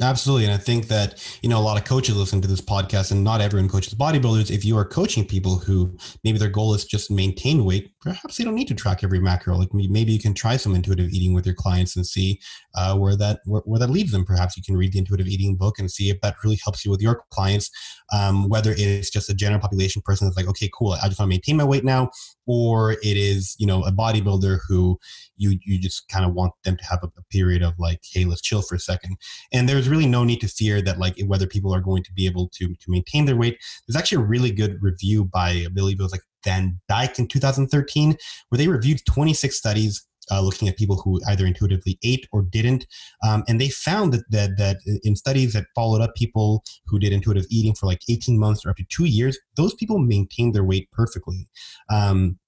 [0.00, 0.46] Absolutely.
[0.46, 3.22] And I think that, you know, a lot of coaches listen to this podcast and
[3.22, 4.50] not everyone coaches bodybuilders.
[4.50, 8.44] If you are coaching people who maybe their goal is just maintain weight, perhaps you
[8.44, 9.56] don't need to track every macro.
[9.56, 12.40] Like maybe you can try some intuitive eating with your clients and see
[12.74, 14.24] uh, where that where, where, that leads them.
[14.24, 16.90] Perhaps you can read the intuitive eating book and see if that really helps you
[16.90, 17.70] with your clients.
[18.12, 21.28] Um, whether it's just a general population person that's like, okay, cool, I just want
[21.28, 22.10] to maintain my weight now,
[22.46, 24.98] or it is, you know, a bodybuilder who
[25.36, 28.24] you you just kind of want them to have a, a period of like, hey,
[28.24, 29.16] let's chill for a second.
[29.52, 32.26] And there's really no need to fear that like whether people are going to be
[32.26, 33.58] able to to maintain their weight.
[33.86, 37.28] There's actually a really good review by I believe it was like Van Dyke in
[37.28, 38.16] 2013
[38.48, 42.86] where they reviewed 26 studies uh, looking at people who either intuitively ate or didn't,
[43.26, 47.12] um, and they found that, that that in studies that followed up people who did
[47.12, 50.64] intuitive eating for like 18 months or up to two years, those people maintained their
[50.64, 51.48] weight perfectly.
[51.90, 52.38] Um,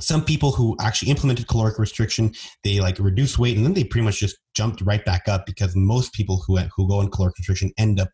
[0.00, 2.32] some people who actually implemented caloric restriction,
[2.64, 5.76] they like reduce weight and then they pretty much just jumped right back up because
[5.76, 8.08] most people who who go on caloric restriction end up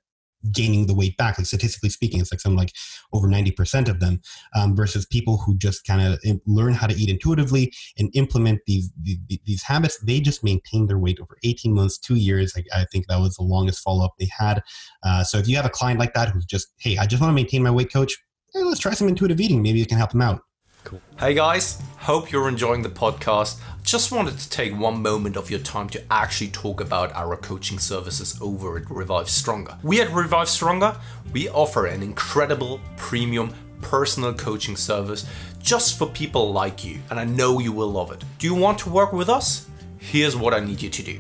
[0.53, 1.39] gaining the weight back.
[1.39, 2.73] Like statistically speaking, it's like something like
[3.13, 4.21] over 90% of them
[4.55, 8.91] um, versus people who just kind of learn how to eat intuitively and implement these,
[9.03, 9.99] these, these habits.
[9.99, 12.55] They just maintain their weight over 18 months, two years.
[12.57, 14.63] Like I think that was the longest follow up they had.
[15.03, 17.31] Uh, so if you have a client like that who's just, hey, I just want
[17.31, 18.17] to maintain my weight coach,
[18.55, 19.63] hey, let's try some intuitive eating.
[19.63, 20.43] Maybe it can help them out.
[20.85, 21.01] Cool.
[21.19, 23.61] Hey guys, hope you're enjoying the podcast.
[23.83, 27.79] Just wanted to take one moment of your time to actually talk about our coaching
[27.79, 29.77] services over at Revive Stronger.
[29.83, 30.97] We at Revive Stronger,
[31.33, 35.27] we offer an incredible premium personal coaching service
[35.61, 38.25] just for people like you, and I know you will love it.
[38.39, 39.69] Do you want to work with us?
[39.99, 41.19] Here's what I need you to do.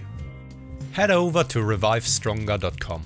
[0.93, 3.05] Head over to revivestronger.com.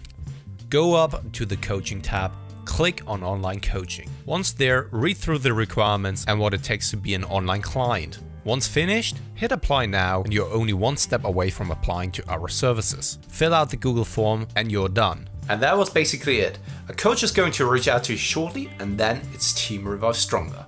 [0.69, 2.33] Go up to the coaching tab
[2.65, 4.09] click on online coaching.
[4.27, 8.19] Once there, read through the requirements and what it takes to be an online client.
[8.45, 12.49] Once finished, hit apply now and you're only one step away from applying to our
[12.49, 13.19] services.
[13.29, 15.29] Fill out the Google form and you're done.
[15.49, 16.59] And that was basically it.
[16.89, 20.17] A coach is going to reach out to you shortly and then it's Team Revive
[20.17, 20.67] Stronger.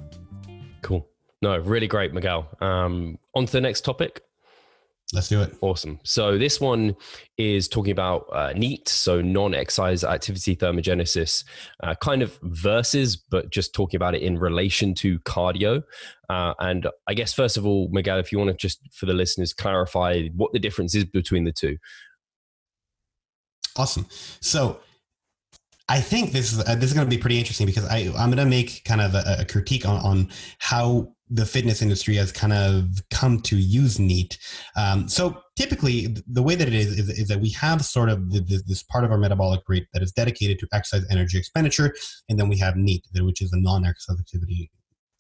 [0.83, 1.09] Cool.
[1.43, 2.49] No, really great, Miguel.
[2.61, 4.23] Um, on to the next topic.
[5.15, 5.55] Let's do it.
[5.61, 6.01] Awesome.
[6.03, 6.97] So this one
[7.39, 11.45] is talking about uh, NEAT, so non-exercise activity thermogenesis,
[11.83, 15.83] uh, kind of versus, but just talking about it in relation to cardio.
[16.29, 19.15] Uh, and I guess first of all, Miguel, if you want to just for the
[19.15, 21.79] listeners clarify what the difference is between the two.
[23.77, 24.07] Awesome.
[24.41, 24.81] So
[25.89, 28.31] I think this is uh, this is going to be pretty interesting because I I'm
[28.31, 32.31] going to make kind of a, a critique on on how the fitness industry has
[32.31, 34.39] kind of come to use NEAT.
[34.77, 38.31] Um, so typically, the way that it is, is, is that we have sort of
[38.31, 41.95] this, this, part of our metabolic rate that is dedicated to exercise energy expenditure,
[42.29, 44.71] and then we have NEAT, which is a non-exercise activity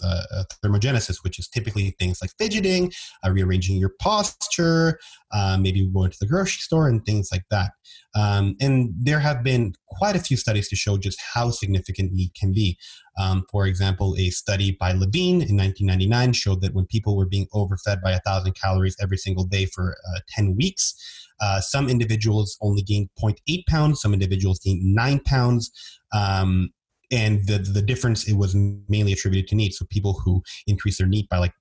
[0.03, 2.93] uh, thermogenesis, which is typically things like fidgeting,
[3.25, 4.99] uh, rearranging your posture,
[5.33, 7.73] uh, maybe going to the grocery store, and things like that.
[8.15, 12.35] Um, and there have been quite a few studies to show just how significant NEAT
[12.39, 12.79] can be.
[13.19, 17.47] Um, for example, a study by Levine in 1999 showed that when people were being
[17.53, 20.95] overfed by 1,000 calories every single day for uh, 10 weeks,
[21.41, 25.71] uh, some individuals only gained 0.8 pounds, some individuals gained 9 pounds.
[26.13, 26.71] Um,
[27.15, 28.55] and the the difference it was
[28.89, 29.75] mainly attributed to NEAT.
[29.75, 31.53] So people who increase their NEAT by like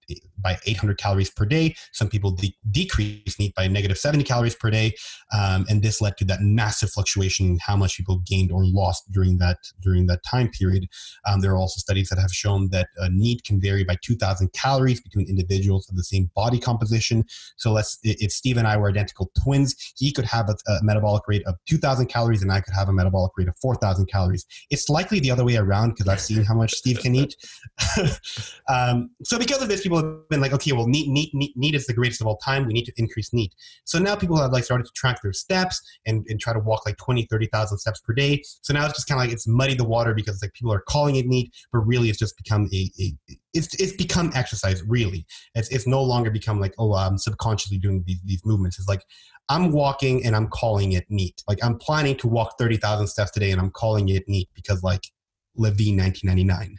[0.43, 4.69] by 800 calories per day, some people de- decrease NEAT by negative 70 calories per
[4.69, 4.93] day,
[5.33, 9.11] um, and this led to that massive fluctuation in how much people gained or lost
[9.11, 10.87] during that during that time period.
[11.25, 14.51] Um, there are also studies that have shown that uh, NEAT can vary by 2,000
[14.53, 17.25] calories between individuals of the same body composition.
[17.57, 21.23] So let's if Steve and I were identical twins, he could have a, a metabolic
[21.27, 24.45] rate of 2,000 calories, and I could have a metabolic rate of 4,000 calories.
[24.69, 27.35] It's likely the other way around because I've seen how much Steve can eat.
[28.67, 31.75] um, so because of this, people have been like, okay, well, NEAT, NEAT, NEAT, NEAT
[31.75, 32.65] is the greatest of all time.
[32.65, 33.53] We need to increase NEAT.
[33.85, 36.85] So now people have like started to track their steps and, and try to walk
[36.85, 38.43] like 20, 30,000 steps per day.
[38.61, 40.81] So now it's just kind of like it's muddy the water because like people are
[40.81, 45.25] calling it NEAT, but really it's just become a, a it's it's become exercise really.
[45.55, 48.79] It's it's no longer become like oh I'm subconsciously doing these, these movements.
[48.79, 49.03] It's like
[49.49, 51.43] I'm walking and I'm calling it NEAT.
[51.47, 54.81] Like I'm planning to walk thirty thousand steps today and I'm calling it NEAT because
[54.83, 55.03] like
[55.55, 56.77] Levine 1999.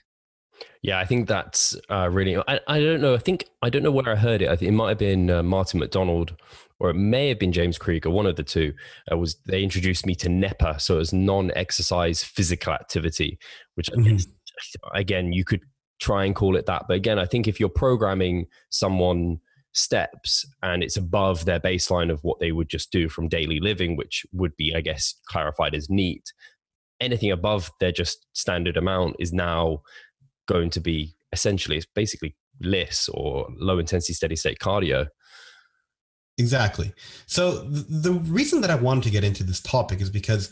[0.85, 2.37] Yeah, I think that's uh, really.
[2.37, 3.15] I, I don't know.
[3.15, 4.51] I think I don't know where I heard it.
[4.51, 6.37] I think it might have been uh, Martin MacDonald,
[6.79, 8.11] or it may have been James Krieger.
[8.11, 8.75] One of the two.
[9.11, 13.39] Uh, was they introduced me to NEPA, so it was non-exercise physical activity,
[13.77, 14.17] which mm-hmm.
[14.95, 15.63] again you could
[16.01, 16.83] try and call it that.
[16.87, 19.41] But again, I think if you're programming someone
[19.73, 23.97] steps and it's above their baseline of what they would just do from daily living,
[23.97, 26.31] which would be, I guess, clarified as NEAT.
[27.01, 29.81] Anything above their just standard amount is now
[30.47, 35.07] going to be essentially it's basically LISS or low intensity steady state cardio.
[36.39, 36.93] Exactly.
[37.27, 40.51] So the reason that I wanted to get into this topic is because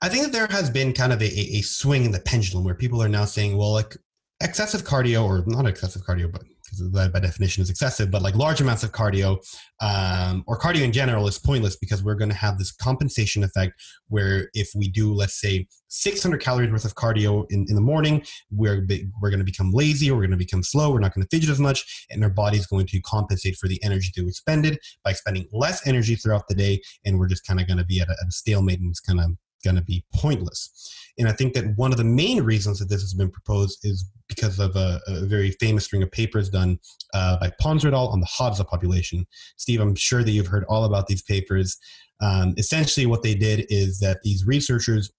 [0.00, 2.74] I think that there has been kind of a, a swing in the pendulum where
[2.74, 3.96] people are now saying, well, like
[4.42, 8.34] excessive cardio or not excessive cardio, but because that by definition is excessive, but like
[8.34, 9.38] large amounts of cardio
[9.80, 13.74] um, or cardio in general is pointless because we're going to have this compensation effect
[14.08, 18.24] where if we do, let's say, 600 calories worth of cardio in, in the morning,
[18.50, 18.86] we're,
[19.20, 20.90] we're going to become lazy we're going to become slow.
[20.90, 23.82] We're not going to fidget as much, and our body's going to compensate for the
[23.84, 27.60] energy that we expended by spending less energy throughout the day, and we're just kind
[27.60, 29.30] of going to be at a, at a stalemate and it's kind of
[29.62, 30.70] going to be pointless.
[31.18, 34.10] And I think that one of the main reasons that this has been proposed is
[34.28, 36.78] because of a, a very famous string of papers done
[37.12, 38.08] uh, by Pontzer et al.
[38.08, 39.26] on the Hadza population.
[39.56, 41.78] Steve, I'm sure that you've heard all about these papers.
[42.20, 45.10] Um, essentially, what they did is that these researchers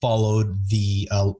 [0.00, 1.32] followed the uh,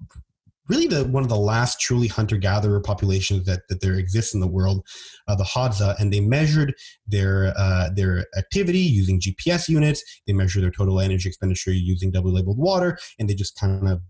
[0.69, 4.41] really the one of the last truly hunter gatherer populations that, that there exists in
[4.41, 4.87] the world,
[5.29, 6.75] uh, the Hadza, and they measured
[7.07, 10.03] their uh, their activity using GPS units.
[10.27, 14.01] They measured their total energy expenditure using double labeled water, and they just kind of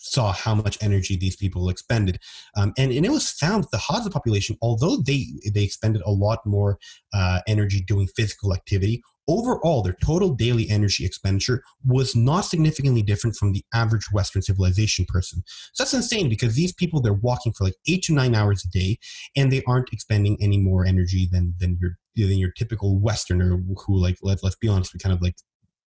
[0.00, 2.20] saw how much energy these people expended.
[2.56, 6.10] Um, and, and it was found that the Hadza population, although they, they expended a
[6.10, 6.78] lot more
[7.12, 13.36] uh, energy doing physical activity, overall their total daily energy expenditure was not significantly different
[13.36, 17.64] from the average western civilization person so that's insane because these people they're walking for
[17.64, 18.98] like eight to nine hours a day
[19.36, 23.96] and they aren't expending any more energy than than your than your typical westerner who
[23.96, 25.36] like let, let's be honest we kind of like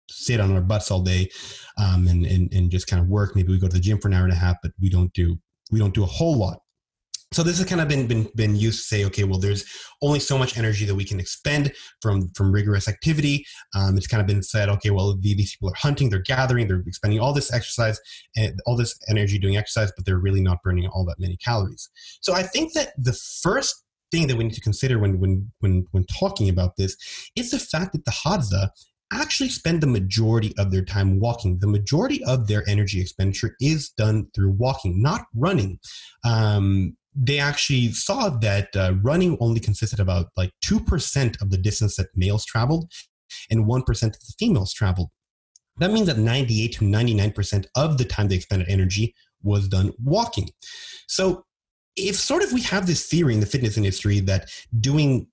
[0.09, 1.29] sit on our butts all day
[1.79, 3.35] um, and, and and just kind of work.
[3.35, 5.13] Maybe we go to the gym for an hour and a half, but we don't
[5.13, 5.39] do
[5.71, 6.61] we don't do a whole lot.
[7.33, 9.65] So this has kind of been, been been used to say, okay, well, there's
[10.01, 13.45] only so much energy that we can expend from from rigorous activity.
[13.75, 16.85] Um, it's kind of been said, okay, well, these people are hunting, they're gathering, they're
[16.87, 18.01] expending all this exercise
[18.37, 21.91] and all this energy doing exercise, but they're really not burning all that many calories.
[22.21, 25.85] So I think that the first thing that we need to consider when when when
[25.91, 26.97] when talking about this
[27.35, 28.71] is the fact that the Hadza
[29.13, 31.59] actually spend the majority of their time walking.
[31.59, 35.79] The majority of their energy expenditure is done through walking, not running.
[36.25, 41.97] Um, they actually saw that uh, running only consisted about like 2% of the distance
[41.97, 42.91] that males traveled
[43.51, 45.09] and 1% of the females traveled.
[45.79, 50.51] That means that 98 to 99% of the time they expended energy was done walking.
[51.09, 51.45] So
[51.97, 55.29] if sort of we have this theory in the fitness industry that doing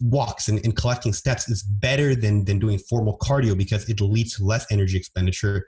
[0.00, 4.36] walks and, and collecting steps is better than than doing formal cardio because it leads
[4.36, 5.66] to less energy expenditure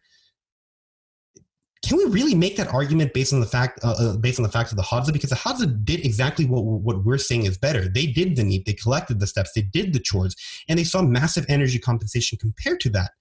[1.85, 4.51] can we really make that argument based on the fact uh, uh based on the
[4.51, 5.13] facts of the Hadza?
[5.13, 7.89] Because the Hadza did exactly what what we're saying is better.
[7.89, 10.35] They did the NEAT, they collected the steps, they did the chores,
[10.69, 13.13] and they saw massive energy compensation compared to that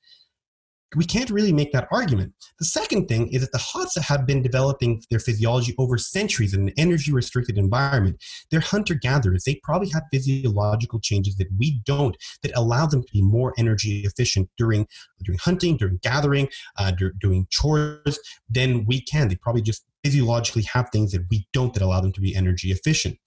[0.96, 2.34] we can't really make that argument.
[2.60, 6.62] The second thing is that the Hadza have been developing their physiology over centuries in
[6.62, 8.24] an energy restricted environment.
[8.50, 9.44] They're hunter gatherers.
[9.44, 14.02] They probably have physiological changes that we don't that allow them to be more energy
[14.02, 14.88] efficient during,
[15.24, 16.48] during hunting, during gathering,
[16.78, 18.20] uh, doing chores
[18.50, 19.28] than we can.
[19.28, 22.72] They probably just physiologically have things that we don't that allow them to be energy
[22.72, 23.18] efficient.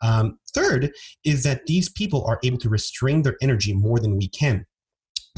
[0.00, 0.92] Um, third
[1.24, 4.66] is that these people are able to restrain their energy more than we can.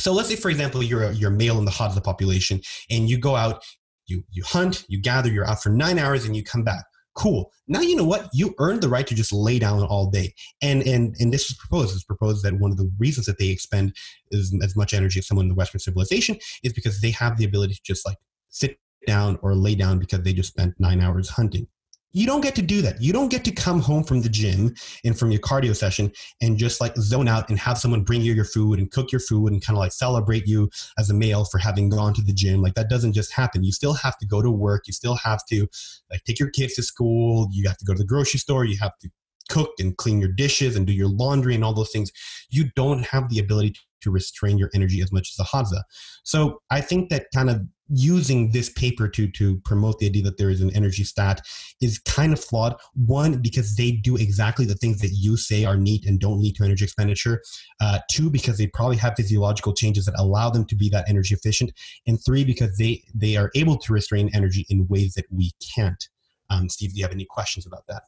[0.01, 2.61] So let's say, for example, you're a, you're male in the Hadza population,
[2.91, 3.63] and you go out,
[4.07, 6.85] you you hunt, you gather, you're out for nine hours, and you come back.
[7.15, 7.51] Cool.
[7.69, 10.33] Now you know what you earned the right to just lay down all day.
[10.63, 11.95] And and and this was proposed.
[11.95, 13.95] It's proposed that one of the reasons that they expend
[14.33, 17.45] as, as much energy as someone in the Western civilization is because they have the
[17.45, 18.17] ability to just like
[18.49, 21.67] sit down or lay down because they just spent nine hours hunting.
[22.13, 23.01] You don't get to do that.
[23.01, 26.59] You don't get to come home from the gym and from your cardio session and
[26.59, 29.53] just like zone out and have someone bring you your food and cook your food
[29.53, 30.69] and kind of like celebrate you
[30.99, 32.63] as a male for having gone to the gym.
[32.63, 33.63] Like that doesn't just happen.
[33.63, 34.87] You still have to go to work.
[34.87, 35.69] You still have to
[36.11, 37.49] like take your kids to school.
[37.53, 38.65] You have to go to the grocery store.
[38.65, 39.11] You have to
[39.49, 42.11] cook and clean your dishes and do your laundry and all those things.
[42.51, 45.83] You don't have the ability to restrain your energy as much as a Hadza.
[46.25, 47.61] So I think that kind of
[47.91, 51.43] using this paper to to promote the idea that there is an energy stat
[51.81, 52.77] is kind of flawed.
[52.95, 56.57] One, because they do exactly the things that you say are neat and don't lead
[56.57, 57.43] to energy expenditure.
[57.81, 61.35] Uh, two, because they probably have physiological changes that allow them to be that energy
[61.35, 61.73] efficient.
[62.07, 66.09] And three, because they they are able to restrain energy in ways that we can't.
[66.51, 68.03] Um, Steve, do you have any questions about that?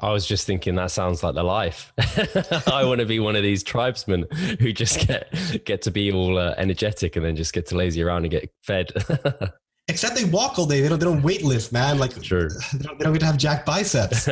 [0.00, 1.92] I was just thinking that sounds like the life.
[2.66, 4.26] I want to be one of these tribesmen
[4.58, 5.32] who just get
[5.64, 8.50] get to be all uh, energetic and then just get to lazy around and get
[8.62, 8.90] fed.
[9.88, 10.80] Except they walk all day.
[10.80, 10.98] They don't.
[10.98, 11.98] They don't weight lift, man.
[11.98, 12.48] Like True.
[12.72, 14.28] They don't, they don't get to have jack biceps.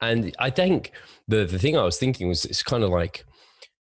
[0.00, 0.92] and I think
[1.26, 3.24] the the thing I was thinking was it's kind of like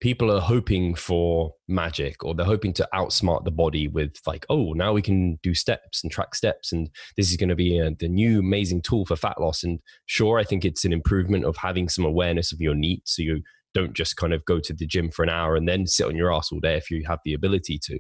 [0.01, 4.73] people are hoping for magic or they're hoping to outsmart the body with like oh
[4.75, 7.91] now we can do steps and track steps and this is going to be a,
[7.99, 9.65] the new amazing tool for fat loss.
[9.65, 13.13] And sure i think it's an improvement of having some awareness of your needs.
[13.13, 13.43] So you
[13.75, 16.17] don't just kind of go to the gym for an hour and then sit on
[16.17, 17.99] your ass all day if you have the ability to.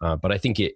[0.00, 0.74] Uh, but i think it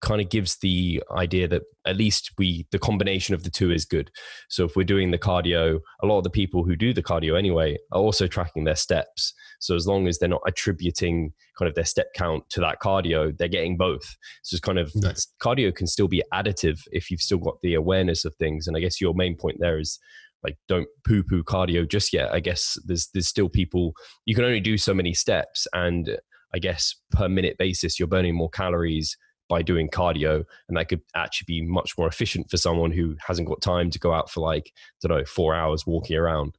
[0.00, 3.84] kind of gives the idea that at least we the combination of the two is
[3.84, 4.10] good.
[4.48, 7.38] So if we're doing the cardio a lot of the people who do the cardio
[7.38, 9.34] anyway are also tracking their steps.
[9.60, 13.36] So as long as they're not attributing kind of their step count to that cardio
[13.36, 14.16] they're getting both.
[14.42, 15.26] So it's kind of nice.
[15.42, 18.66] cardio can still be additive if you've still got the awareness of things.
[18.66, 19.98] And i guess your main point there is
[20.42, 22.32] like don't poo poo cardio just yet.
[22.32, 23.92] I guess there's there's still people
[24.24, 25.66] you can only do so many steps.
[25.74, 26.18] And
[26.54, 29.16] i guess per minute basis you're burning more calories
[29.50, 33.48] by doing cardio and that could actually be much more efficient for someone who hasn't
[33.48, 34.72] got time to go out for like
[35.04, 36.56] i don't know four hours walking around.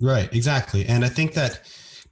[0.00, 1.60] Right exactly and i think that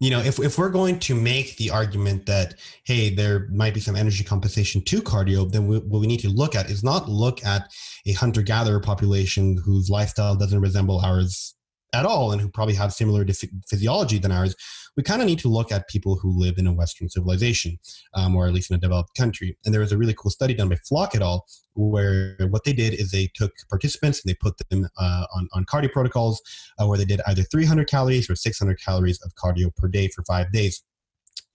[0.01, 3.81] you know if, if we're going to make the argument that hey there might be
[3.81, 7.09] some energy compensation to cardio then we, what we need to look at is not
[7.09, 7.73] look at
[8.07, 11.56] a hunter-gatherer population whose lifestyle doesn't resemble ours
[11.93, 13.25] at all and who probably have similar
[13.69, 14.55] physiology than ours,
[14.97, 17.79] we kind of need to look at people who live in a Western civilization,
[18.15, 19.57] um, or at least in a developed country.
[19.65, 22.73] And there was a really cool study done by Flack et al., where what they
[22.73, 26.41] did is they took participants and they put them uh, on, on cardio protocols
[26.81, 30.25] uh, where they did either 300 calories or 600 calories of cardio per day for
[30.25, 30.83] five days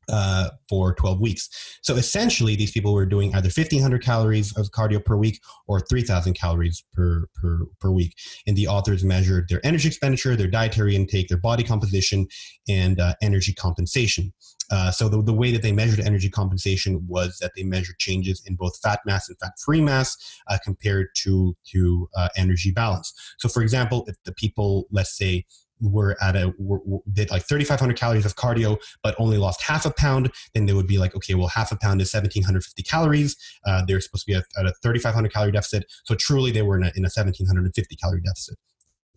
[0.10, 1.50] uh, for 12 weeks.
[1.84, 6.34] So essentially, these people were doing either 1,500 calories of cardio per week or 3,000
[6.34, 8.16] calories per, per, per week.
[8.48, 12.28] And the authors measured their energy expenditure, their dietary intake, their body composition,
[12.68, 14.34] and uh, energy compensation.
[14.72, 18.42] Uh, so the, the way that they measured energy compensation was that they measured changes
[18.46, 20.16] in both fat mass and fat free mass
[20.48, 23.14] uh, compared to to uh, energy balance.
[23.40, 25.46] So, for example, if the people, let's say,
[25.82, 26.80] were at a were,
[27.12, 30.88] did like 3500 calories of cardio but only lost half a pound then they would
[30.88, 33.36] be like okay well half a pound is 1750 calories.
[33.66, 35.86] Uh, they're supposed to be at, at a 3500 calorie deficit.
[36.06, 38.58] So truly they were in a, in a 1750 calorie deficit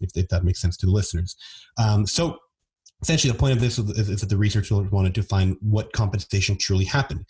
[0.01, 1.37] if, if that makes sense to the listeners.
[1.79, 2.39] Um, so
[3.05, 6.57] essentially the point of this is, is that the researchers wanted to find what compensation
[6.59, 7.24] truly happened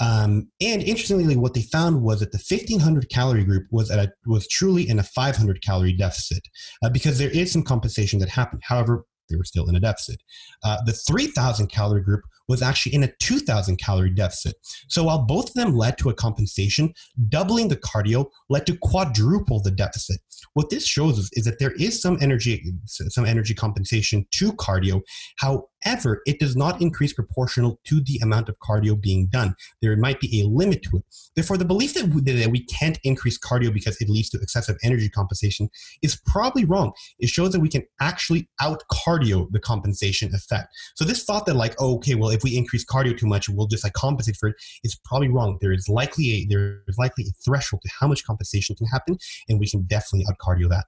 [0.00, 4.12] um, and interestingly, what they found was that the 1500 calorie group was at a,
[4.26, 6.46] was truly in a 500 calorie deficit
[6.82, 8.62] uh, because there is some compensation that happened.
[8.64, 10.20] However, they were still in a deficit.
[10.62, 14.56] Uh, the 3000 calorie group was actually in a 2000 calorie deficit.
[14.88, 16.92] So while both of them led to a compensation,
[17.28, 20.20] doubling the cardio led to quadruple the deficit.
[20.54, 25.02] What this shows us is that there is some energy, some energy compensation to cardio.
[25.38, 29.54] However, it does not increase proportional to the amount of cardio being done.
[29.82, 31.04] There might be a limit to it.
[31.34, 34.76] Therefore, the belief that we, that we can't increase cardio because it leads to excessive
[34.82, 35.68] energy compensation
[36.02, 36.92] is probably wrong.
[37.18, 40.68] It shows that we can actually out cardio the compensation effect.
[40.94, 43.66] So this thought that like, oh, okay, well, if we increase cardio too much, we'll
[43.66, 44.56] just like compensate for it.
[44.84, 45.58] it is probably wrong.
[45.60, 49.18] There is likely a there is likely a threshold to how much compensation can happen,
[49.48, 50.84] and we can definitely out cardio that.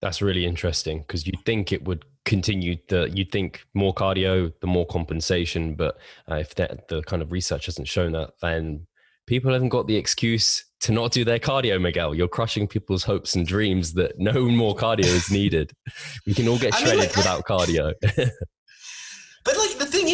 [0.00, 4.66] That's really interesting because you'd think it would continue the you'd think more cardio, the
[4.66, 5.98] more compensation, but
[6.30, 8.86] uh, if that the kind of research hasn't shown that, then
[9.26, 12.14] people haven't got the excuse to not do their cardio, Miguel.
[12.14, 15.72] You're crushing people's hopes and dreams that no more cardio is needed.
[16.26, 17.92] we can all get shredded I mean, like, without cardio.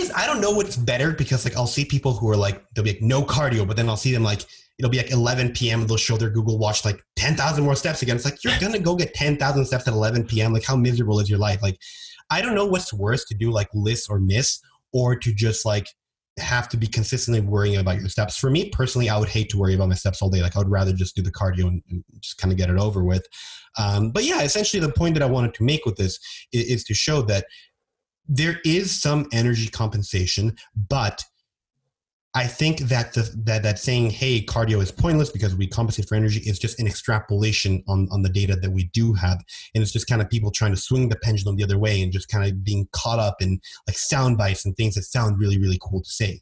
[0.04, 2.12] But like the thing is, I don't know what's better because like I'll see people
[2.12, 4.44] who are like they'll be like no cardio, but then I'll see them like
[4.78, 5.80] it'll be like 11 p.m.
[5.80, 8.16] and they'll show their Google Watch like 10,000 more steps again.
[8.16, 10.52] It's like you're gonna go get 10,000 steps at 11 p.m.
[10.52, 11.62] Like how miserable is your life?
[11.62, 11.78] Like
[12.30, 14.60] I don't know what's worse to do like LISS or MISS
[14.92, 15.88] or to just like
[16.38, 18.36] have to be consistently worrying about your steps.
[18.36, 20.42] For me personally, I would hate to worry about my steps all day.
[20.42, 22.78] Like I would rather just do the cardio and, and just kind of get it
[22.78, 23.26] over with.
[23.78, 26.18] Um, but yeah, essentially the point that I wanted to make with this
[26.52, 27.46] is, is to show that
[28.26, 30.56] there is some energy compensation,
[30.88, 31.22] but
[32.36, 36.16] I think that the, that that saying "Hey, cardio is pointless because we compensate for
[36.16, 39.40] energy" is just an extrapolation on on the data that we do have,
[39.74, 42.12] and it's just kind of people trying to swing the pendulum the other way and
[42.12, 45.58] just kind of being caught up in like sound bites and things that sound really
[45.58, 46.40] really cool to say.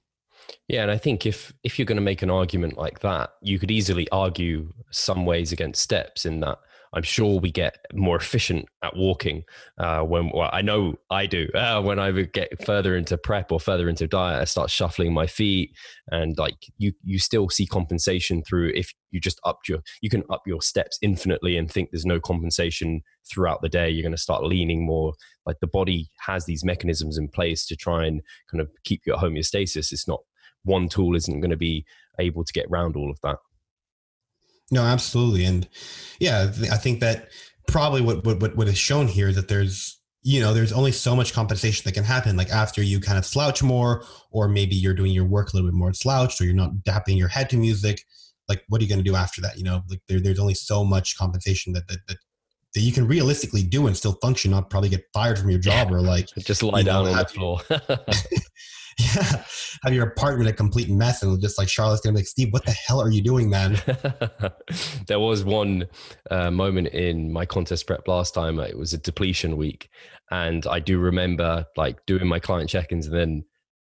[0.66, 3.58] Yeah, and I think if if you're going to make an argument like that, you
[3.58, 6.58] could easily argue some ways against steps in that
[6.94, 9.44] I'm sure we get more efficient at walking
[9.78, 11.48] uh, when well, I know I do.
[11.62, 15.12] Uh, when I would get further into prep or further into diet, I start shuffling
[15.12, 15.76] my feet,
[16.10, 20.24] and like you, you still see compensation through if you just up your, you can
[20.28, 23.88] up your steps infinitely and think there's no compensation throughout the day.
[23.88, 25.12] You're going to start leaning more.
[25.46, 29.14] Like the body has these mechanisms in place to try and kind of keep you
[29.14, 29.92] at homeostasis.
[29.92, 30.20] It's not
[30.64, 31.84] one tool isn't going to be
[32.18, 33.38] able to get around all of that.
[34.72, 35.68] No, absolutely, and
[36.18, 37.28] yeah, I think that
[37.68, 41.14] probably what what what is shown here is that there's you know there's only so
[41.14, 42.36] much compensation that can happen.
[42.36, 45.70] Like after you kind of slouch more or maybe you're doing your work a little
[45.70, 48.02] bit more slouched or you're not dapping your head to music
[48.48, 49.56] like what are you going to do after that?
[49.58, 52.16] You know like there, there's only so much compensation that, that that
[52.74, 55.92] that you can realistically do and still function not probably get fired from your job
[55.92, 57.60] or like just lie down know, on the floor
[59.14, 59.44] yeah,
[59.84, 62.64] have your apartment a complete mess, and just like Charlotte's gonna be like, Steve, what
[62.64, 63.78] the hell are you doing, man?
[65.06, 65.86] there was one
[66.30, 68.58] uh, moment in my contest prep last time.
[68.58, 69.88] It was a depletion week,
[70.30, 73.44] and I do remember like doing my client check-ins and then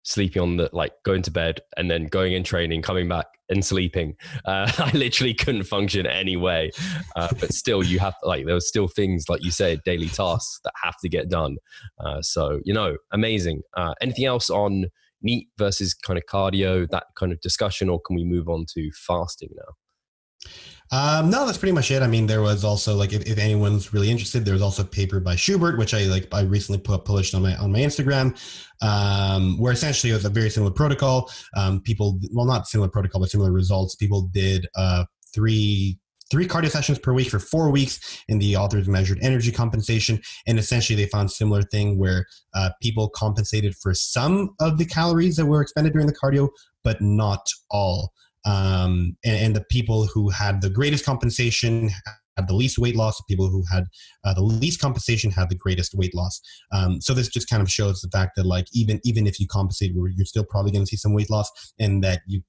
[0.03, 3.63] sleeping on the like going to bed and then going in training, coming back and
[3.63, 4.15] sleeping.
[4.45, 6.71] Uh, I literally couldn't function anyway.
[7.15, 10.59] Uh, but still, you have like there were still things like you said, daily tasks
[10.63, 11.57] that have to get done.
[11.99, 13.61] Uh, so you know, amazing.
[13.75, 14.85] Uh, anything else on
[15.21, 18.89] NEAT versus kind of cardio, that kind of discussion, or can we move on to
[18.95, 20.49] fasting now?
[20.93, 22.01] Um, no, that's pretty much it.
[22.01, 24.85] I mean, there was also like if, if anyone's really interested, there was also a
[24.85, 28.37] paper by Schubert, which I like I recently put published on my on my Instagram,
[28.81, 31.31] um, where essentially it was a very similar protocol.
[31.55, 33.95] Um, people, well, not similar protocol, but similar results.
[33.95, 35.97] People did uh, three
[36.29, 40.19] three cardio sessions per week for four weeks, and the authors measured energy compensation.
[40.45, 45.37] And essentially, they found similar thing where uh, people compensated for some of the calories
[45.37, 46.49] that were expended during the cardio,
[46.83, 48.11] but not all
[48.45, 51.91] um, and, and, the people who had the greatest compensation
[52.37, 53.17] had the least weight loss.
[53.17, 53.85] The people who had
[54.23, 56.41] uh, the least compensation had the greatest weight loss.
[56.71, 59.47] Um, so this just kind of shows the fact that like even even if you
[59.47, 62.41] compensate, you're still probably going to see some weight loss, and that you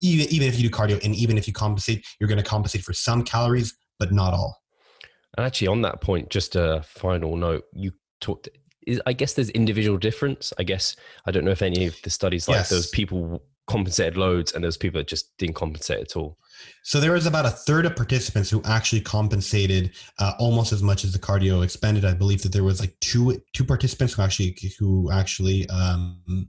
[0.00, 2.82] even even if you do cardio and even if you compensate, you're going to compensate
[2.82, 4.56] for some calories, but not all.
[5.36, 8.48] And actually, on that point, just a final note, you talked.
[9.04, 10.52] I guess there's individual difference.
[10.58, 10.96] I guess
[11.26, 12.70] I don't know if any of the studies like yes.
[12.70, 16.38] those people compensated loads and there's people that just didn't compensate at all.
[16.82, 21.04] So there was about a third of participants who actually compensated uh, almost as much
[21.04, 22.04] as the cardio expended.
[22.04, 26.48] I believe that there was like two two participants who actually who actually um,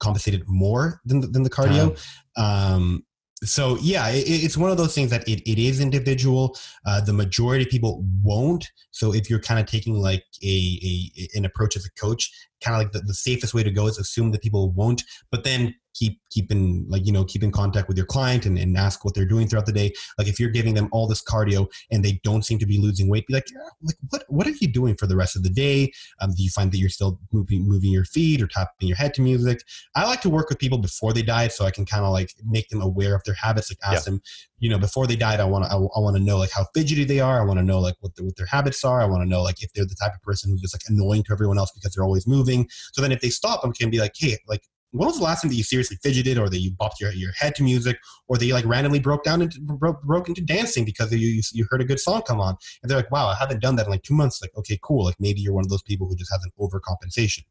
[0.00, 1.96] compensated more than the, than the cardio.
[2.36, 3.04] Um,
[3.44, 6.56] so yeah it, it's one of those things that it, it is individual.
[6.86, 8.68] Uh, the majority of people won't.
[8.90, 12.32] So if you're kind of taking like a, a an approach as a coach
[12.64, 15.02] kind of like the, the safest way to go is assume that people won't.
[15.30, 18.58] But then keep keep in like you know keep in contact with your client and,
[18.58, 19.92] and ask what they're doing throughout the day.
[20.18, 23.08] Like if you're giving them all this cardio and they don't seem to be losing
[23.08, 25.50] weight be like yeah, like what what are you doing for the rest of the
[25.50, 25.92] day?
[26.20, 29.14] Um, do you find that you're still moving moving your feet or tapping your head
[29.14, 29.60] to music?
[29.94, 32.30] I like to work with people before they diet so i can kind of like
[32.44, 34.12] make them aware of their habits like ask yeah.
[34.12, 34.22] them
[34.58, 36.66] you know before they diet i want to I, I want to know like how
[36.74, 37.40] fidgety they are.
[37.40, 39.00] I want to know like what, the, what their habits are.
[39.00, 41.22] I want to know like if they're the type of person who's just like annoying
[41.24, 42.68] to everyone else because they're always moving.
[42.92, 44.62] So then if they stop i can be like hey like
[44.94, 47.32] when was the last time that you seriously fidgeted or that you bopped your, your
[47.32, 50.84] head to music or that you like randomly broke down into broke, broke into dancing
[50.84, 52.56] because you, you heard a good song come on?
[52.82, 54.40] And they're like wow i haven't done that in like two months.
[54.40, 55.04] Like okay cool.
[55.04, 57.44] Like maybe you're one of those people who just has an overcompensation.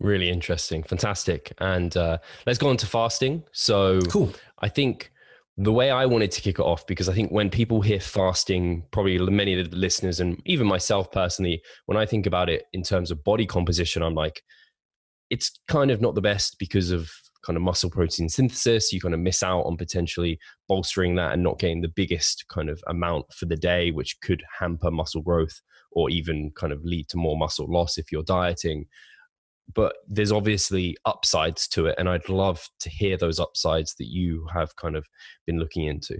[0.00, 0.82] Really interesting.
[0.82, 1.52] Fantastic.
[1.58, 3.44] And uh, let's go on to fasting.
[3.52, 4.32] So cool.
[4.60, 5.10] I think
[5.58, 8.84] the way I wanted to kick it off, because I think when people hear fasting,
[8.90, 12.82] probably many of the listeners and even myself personally, when I think about it in
[12.82, 14.42] terms of body composition, I'm like,
[15.30, 17.10] it's kind of not the best because of
[17.44, 18.92] kind of muscle protein synthesis.
[18.92, 22.68] You kind of miss out on potentially bolstering that and not getting the biggest kind
[22.68, 25.60] of amount for the day, which could hamper muscle growth
[25.92, 28.86] or even kind of lead to more muscle loss if you're dieting.
[29.74, 31.96] But there's obviously upsides to it.
[31.98, 35.06] And I'd love to hear those upsides that you have kind of
[35.46, 36.18] been looking into.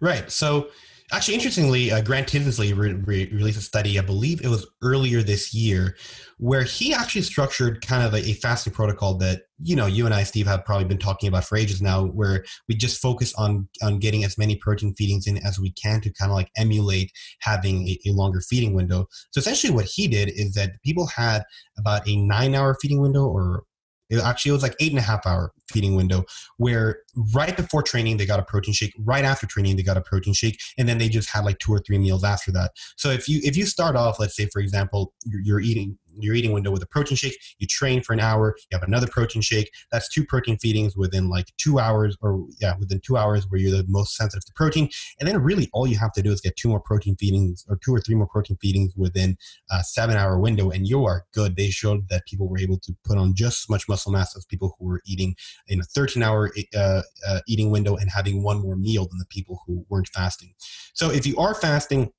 [0.00, 0.30] Right.
[0.30, 0.70] So,
[1.12, 5.22] Actually, interestingly, uh, Grant Tinsley re- re- released a study, I believe it was earlier
[5.22, 5.94] this year,
[6.38, 10.14] where he actually structured kind of a, a, fasting protocol that you know you and
[10.14, 13.68] I, Steve, have probably been talking about for ages now, where we just focus on
[13.82, 17.12] on getting as many protein feedings in as we can to kind of like emulate
[17.40, 19.06] having a, a longer feeding window.
[19.32, 21.42] So essentially, what he did is that people had
[21.76, 23.64] about a nine-hour feeding window, or
[24.08, 26.24] it actually it was like eight and a half hour feeding window
[26.56, 27.00] where
[27.34, 30.34] right before training they got a protein shake right after training they got a protein
[30.34, 32.72] shake and then they just had like two or three meals after that.
[32.96, 36.34] So if you if you start off let's say for example you're, you're eating your
[36.34, 39.40] eating window with a protein shake you train for an hour you have another protein
[39.40, 43.58] shake that's two protein feedings within like two hours or yeah within two hours where
[43.58, 46.42] you're the most sensitive to protein and then really all you have to do is
[46.42, 49.38] get two more protein feedings or two or three more protein feedings within
[49.70, 51.56] a seven hour window and you are good.
[51.56, 54.44] They showed that people were able to put on just as much muscle mass as
[54.44, 55.34] people who were eating
[55.68, 59.26] in a 13 hour uh, uh, eating window and having one more meal than the
[59.26, 60.52] people who weren't fasting.
[60.94, 62.10] So if you are fasting,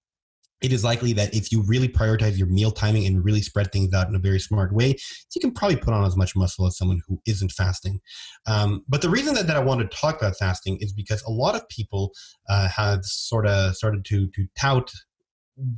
[0.63, 3.93] it is likely that if you really prioritize your meal timing and really spread things
[3.93, 4.95] out in a very smart way,
[5.35, 7.99] you can probably put on as much muscle as someone who isn't fasting.
[8.47, 11.29] Um, but the reason that, that I wanted to talk about fasting is because a
[11.29, 12.13] lot of people
[12.47, 14.89] uh, have sort of started to, to tout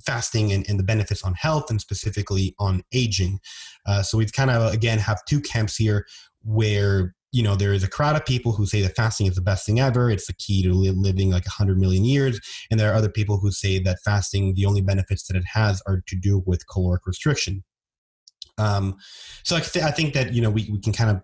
[0.06, 3.40] fasting and, and, the benefits on health and specifically on aging.
[3.86, 6.06] Uh, so we've kind of, again, have two camps here
[6.44, 9.42] where you know there is a crowd of people who say that fasting is the
[9.42, 10.10] best thing ever.
[10.10, 12.40] It's the key to living like 100 million years.
[12.72, 15.82] And there are other people who say that fasting the only benefits that it has
[15.86, 17.66] are to do with caloric restriction.
[18.58, 18.96] Um,
[19.44, 21.22] so I, th- I think that you know we, we can kind of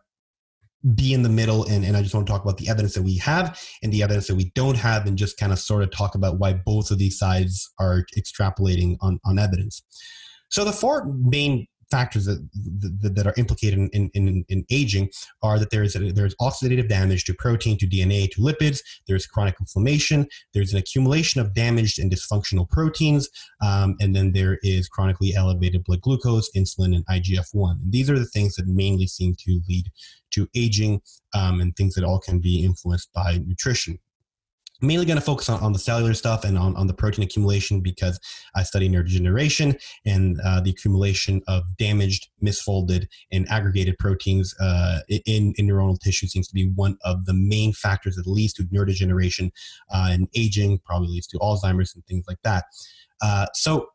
[0.95, 3.03] be in the middle and, and i just want to talk about the evidence that
[3.03, 5.91] we have and the evidence that we don't have and just kind of sort of
[5.91, 9.83] talk about why both of these sides are extrapolating on, on evidence.
[10.49, 12.47] So the four main factors that,
[13.01, 15.09] that, that are implicated in, in, in, aging
[15.43, 18.79] are that there is, a, there is oxidative damage to protein, to DNA, to lipids,
[19.07, 23.29] there's chronic inflammation, there's an accumulation of damaged and dysfunctional proteins,
[23.61, 27.71] um, and then there is chronically elevated blood glucose, insulin, and IGF-1.
[27.83, 29.85] And these are the things that mainly seem to lead
[30.31, 31.01] to aging
[31.33, 33.99] um, and things that all can be influenced by nutrition
[34.81, 37.81] mainly going to focus on, on the cellular stuff and on, on the protein accumulation
[37.81, 38.19] because
[38.55, 45.53] I study neurodegeneration and uh, the accumulation of damaged, misfolded, and aggregated proteins uh, in,
[45.57, 49.51] in neuronal tissue seems to be one of the main factors that leads to neurodegeneration
[49.93, 52.65] uh, and aging, probably leads to Alzheimer's and things like that.
[53.21, 53.87] Uh, so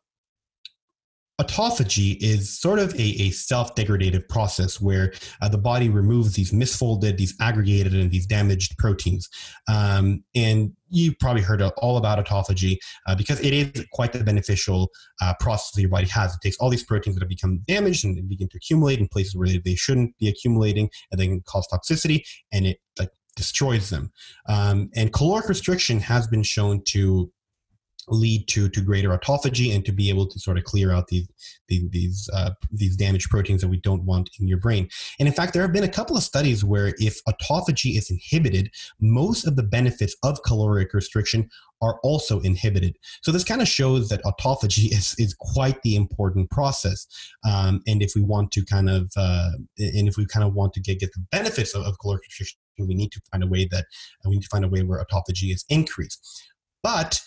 [1.39, 7.17] autophagy is sort of a, a self-degradative process where uh, the body removes these misfolded
[7.17, 9.29] these aggregated and these damaged proteins.
[9.67, 12.77] Um, and you've probably heard all about autophagy
[13.07, 14.89] uh, because it is quite the beneficial
[15.21, 16.33] uh, process that your body has.
[16.33, 19.35] It takes all these proteins that have become damaged and begin to accumulate in places
[19.35, 24.11] where they shouldn't be accumulating and they can cause toxicity and it like destroys them.
[24.49, 27.31] Um, and caloric restriction has been shown to
[28.09, 31.27] lead to to greater autophagy and to be able to sort of clear out these
[31.67, 34.89] these these, uh, these damaged proteins that we don't want in your brain.
[35.19, 38.71] And in fact, there have been a couple of studies where if autophagy is inhibited,
[38.99, 41.49] most of the benefits of caloric restriction
[41.81, 42.97] are also inhibited.
[43.21, 47.07] So this kind of shows that autophagy is is quite the important process.
[47.47, 50.73] Um, and if we want to kind of uh, and if we kind of want
[50.73, 53.67] to get get the benefits of, of caloric restriction, we need to find a way
[53.71, 53.85] that
[54.25, 56.43] we need to find a way where autophagy is increased.
[56.83, 57.19] But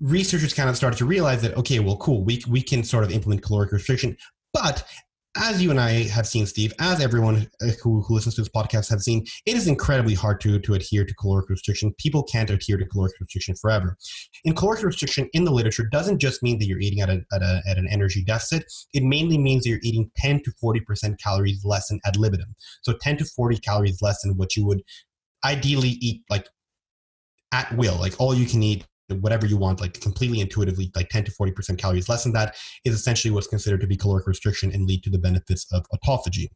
[0.00, 3.10] researchers kind of started to realize that okay well cool we, we can sort of
[3.10, 4.16] implement caloric restriction
[4.52, 4.86] but
[5.36, 8.48] as you and I have seen, Steve, as everyone uh, who, who listens to this
[8.48, 11.94] podcast have seen, it is incredibly hard to, to adhere to caloric restriction.
[11.98, 13.96] People can't adhere to caloric restriction forever.
[14.44, 17.42] And caloric restriction in the literature doesn't just mean that you're eating at, a, at,
[17.42, 18.64] a, at an energy deficit.
[18.92, 22.54] It mainly means that you're eating 10 to 40% calories less than ad libitum.
[22.82, 24.82] So 10 to 40 calories less than what you would
[25.44, 26.48] ideally eat like
[27.52, 31.24] at will, like all you can eat whatever you want, like completely intuitively, like 10
[31.24, 34.86] to 40% calories less than that is essentially what's considered to be caloric restriction and
[34.86, 36.48] lead to the benefits of autophagy.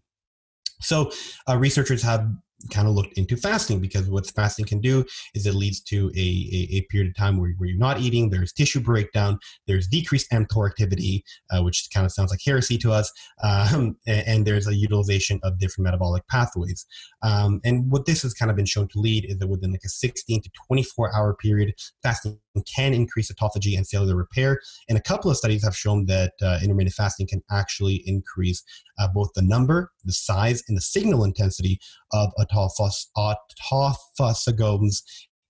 [0.80, 1.10] So
[1.48, 2.28] uh, researchers have
[2.72, 5.04] kind of looked into fasting because what fasting can do
[5.34, 8.28] is it leads to a, a, a period of time where, where, you're not eating,
[8.28, 12.92] there's tissue breakdown, there's decreased mTOR activity, uh, which kind of sounds like heresy to
[12.92, 13.10] us,
[13.42, 16.86] um, and, and, there's a utilization of different metabolic pathways.
[17.22, 19.84] Um, and what this has kind of been shown to lead is that within like
[19.84, 24.60] a 16 to 24 hour period, fasting can increase autophagy and cellular repair.
[24.88, 28.62] And a couple of studies have shown that uh, intermittent fasting can actually increase
[28.98, 31.78] uh, both the number, the size, and the signal intensity
[32.12, 33.06] of autophos-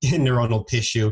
[0.03, 1.11] in neuronal tissue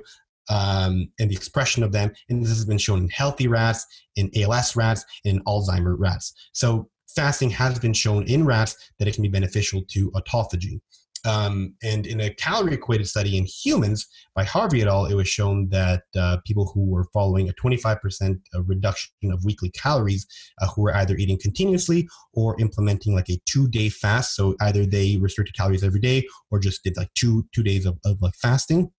[0.50, 2.12] um, and the expression of them.
[2.28, 3.86] And this has been shown in healthy rats,
[4.16, 6.32] in ALS rats, and in Alzheimer rats.
[6.52, 10.80] So fasting has been shown in rats that it can be beneficial to autophagy.
[11.26, 15.28] Um, and in a calorie equated study in humans by Harvie et al., it was
[15.28, 20.26] shown that uh, people who were following a 25% uh, reduction of weekly calories,
[20.60, 24.34] uh, who were either eating continuously or implementing like a two day fast.
[24.34, 27.98] So either they restricted calories every day or just did like two, two days of,
[28.04, 28.90] of like fasting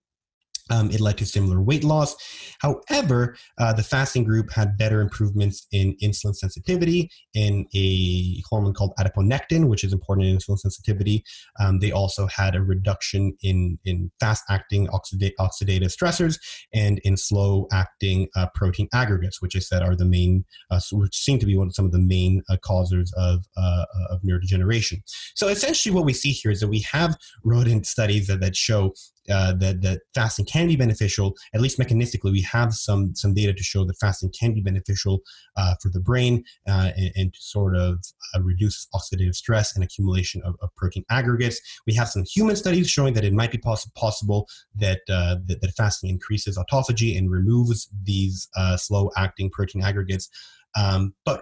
[0.70, 2.16] Um, it led to similar weight loss.
[2.60, 8.94] However, uh, the fasting group had better improvements in insulin sensitivity in a hormone called
[9.00, 11.24] adiponectin, which is important in insulin sensitivity.
[11.60, 16.40] Um, they also had a reduction in, in fast acting oxida- oxidative stressors
[16.74, 21.18] and in slow acting uh, protein aggregates, which I said are the main, uh, which
[21.18, 25.02] seem to be one, of some of the main uh, causers of, uh, of neurodegeneration.
[25.36, 28.94] So essentially, what we see here is that we have rodent studies that, that show
[29.30, 31.36] uh, that that fasting can be beneficial.
[31.54, 35.22] At least mechanistically, we have some some data to show that fasting can be beneficial
[35.58, 38.00] uh, for the brain uh, and, and, to sort of
[38.36, 41.60] uh, reduce oxidative stress and accumulation of, of, protein aggregates.
[41.86, 45.62] We have some human studies showing that it might be poss- possible that, uh, that,
[45.62, 50.30] that fasting increases autophagy and removes these slow acting protein aggregates.
[50.76, 51.42] Um, but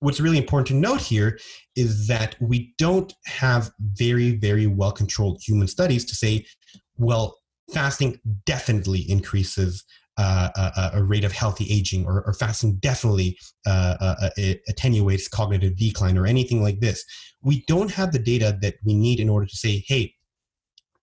[0.00, 1.38] what's really important to note here
[1.76, 6.46] is that we don't have very, very well controlled human studies to say,
[6.98, 7.38] well,
[7.72, 9.84] fasting definitely increases
[10.18, 15.28] uh, a, a, rate of healthy aging, or, or fasting definitely uh, uh, uh attenuates
[15.28, 17.04] cognitive decline, or anything like this.
[17.40, 20.14] We don't have the data that we need in order to say, hey,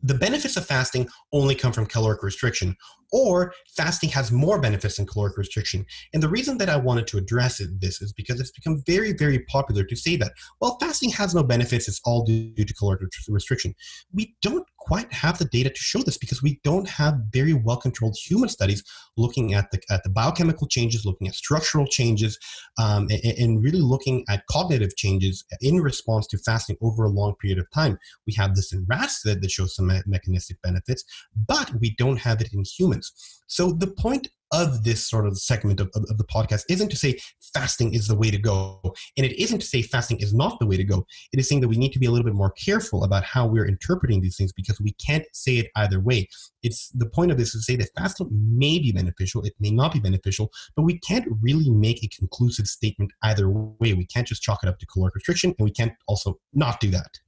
[0.03, 2.75] the benefits of fasting only come from caloric restriction,
[3.11, 5.85] or fasting has more benefits than caloric restriction.
[6.13, 9.39] And the reason that I wanted to address this is because it's become very, very
[9.45, 13.73] popular to say that, well, fasting has no benefits, it's all due to caloric restriction.
[14.13, 17.77] We don't quite have the data to show this because we don't have very well
[17.77, 18.83] controlled human studies
[19.17, 22.37] looking at the, at the biochemical changes, looking at structural changes,
[22.77, 27.33] um, and, and, really looking at cognitive changes in response to fasting over a long
[27.41, 27.97] period of time.
[28.27, 31.03] We have this in rats that, that shows some mechanistic benefits,
[31.47, 33.11] but we don't have it in humans.
[33.47, 36.95] So the point of this sort of segment of, of, of, the podcast isn't to
[36.95, 37.17] say
[37.53, 38.79] fasting is the way to go.
[39.17, 41.05] And it isn't to say fasting is not the way to go.
[41.33, 43.47] It is saying that we need to be a little bit more careful about how
[43.47, 46.27] we're interpreting these things because we can't say it either way.
[46.63, 49.71] It's the point of this is to say that fasting may be beneficial, it may
[49.71, 53.93] not be beneficial, but we can't really make a conclusive statement either way.
[53.93, 56.89] We can't just chalk it up to caloric restriction and we can't also not do
[56.91, 57.19] that.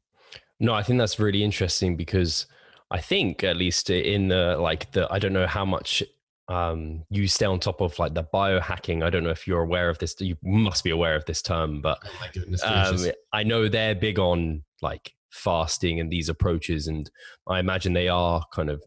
[0.60, 2.48] No, I think that's really interesting because
[2.90, 6.04] I think at least in the like the I don't know how much
[6.50, 9.04] um, you stay on top of like the biohacking.
[9.04, 10.16] I don't know if you're aware of this.
[10.20, 14.20] You must be aware of this term, but oh goodness, um, I know they're big
[14.20, 17.10] on like fasting and these approaches, and
[17.48, 18.82] I imagine they are kind of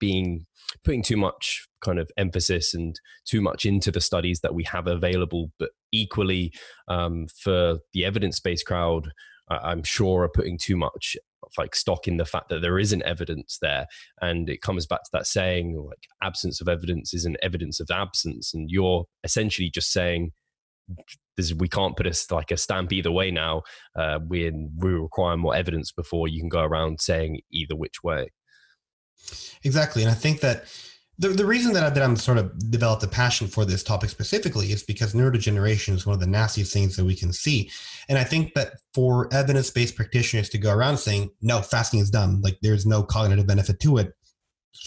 [0.00, 0.46] being
[0.84, 4.86] putting too much kind of emphasis and too much into the studies that we have
[4.86, 6.52] available, but equally
[6.88, 9.12] um, for the evidence-based crowd.
[9.52, 11.16] I'm sure are putting too much
[11.58, 13.86] like stock in the fact that there isn't evidence there.
[14.20, 18.52] And it comes back to that saying like absence of evidence isn't evidence of absence.
[18.54, 20.32] And you're essentially just saying
[21.36, 23.62] this, we can't put a like a stamp either way now.
[23.96, 28.30] Uh, we we require more evidence before you can go around saying either which way.
[29.62, 30.02] Exactly.
[30.02, 30.64] And i think that
[31.20, 34.10] the, the reason that, I, that I'm sort of developed a passion for this topic
[34.10, 37.70] specifically is because neurodegeneration is one of the nastiest things that we can see.
[38.08, 42.10] And I think that for evidence based practitioners to go around saying, no, fasting is
[42.10, 44.14] dumb, like there's no cognitive benefit to it,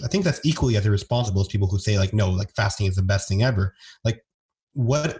[0.03, 2.95] I think that's equally as irresponsible as people who say, like, no, like fasting is
[2.95, 3.75] the best thing ever.
[4.03, 4.25] Like,
[4.73, 5.19] what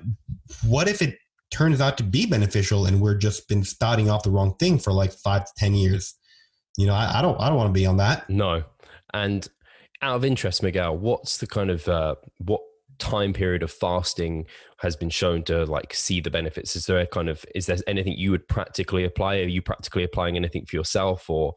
[0.66, 1.18] what if it
[1.52, 4.92] turns out to be beneficial and we're just been spouting off the wrong thing for
[4.92, 6.16] like five to ten years?
[6.78, 8.28] You know, I, I don't I don't want to be on that.
[8.30, 8.64] No.
[9.14, 9.48] And
[10.02, 12.62] out of interest, Miguel, what's the kind of uh, what
[13.00, 14.46] time period of fasting
[14.78, 16.76] has been shown to like see the benefits?
[16.76, 19.38] Is there a kind of is there anything you would practically apply?
[19.38, 21.56] Are you practically applying anything for yourself or?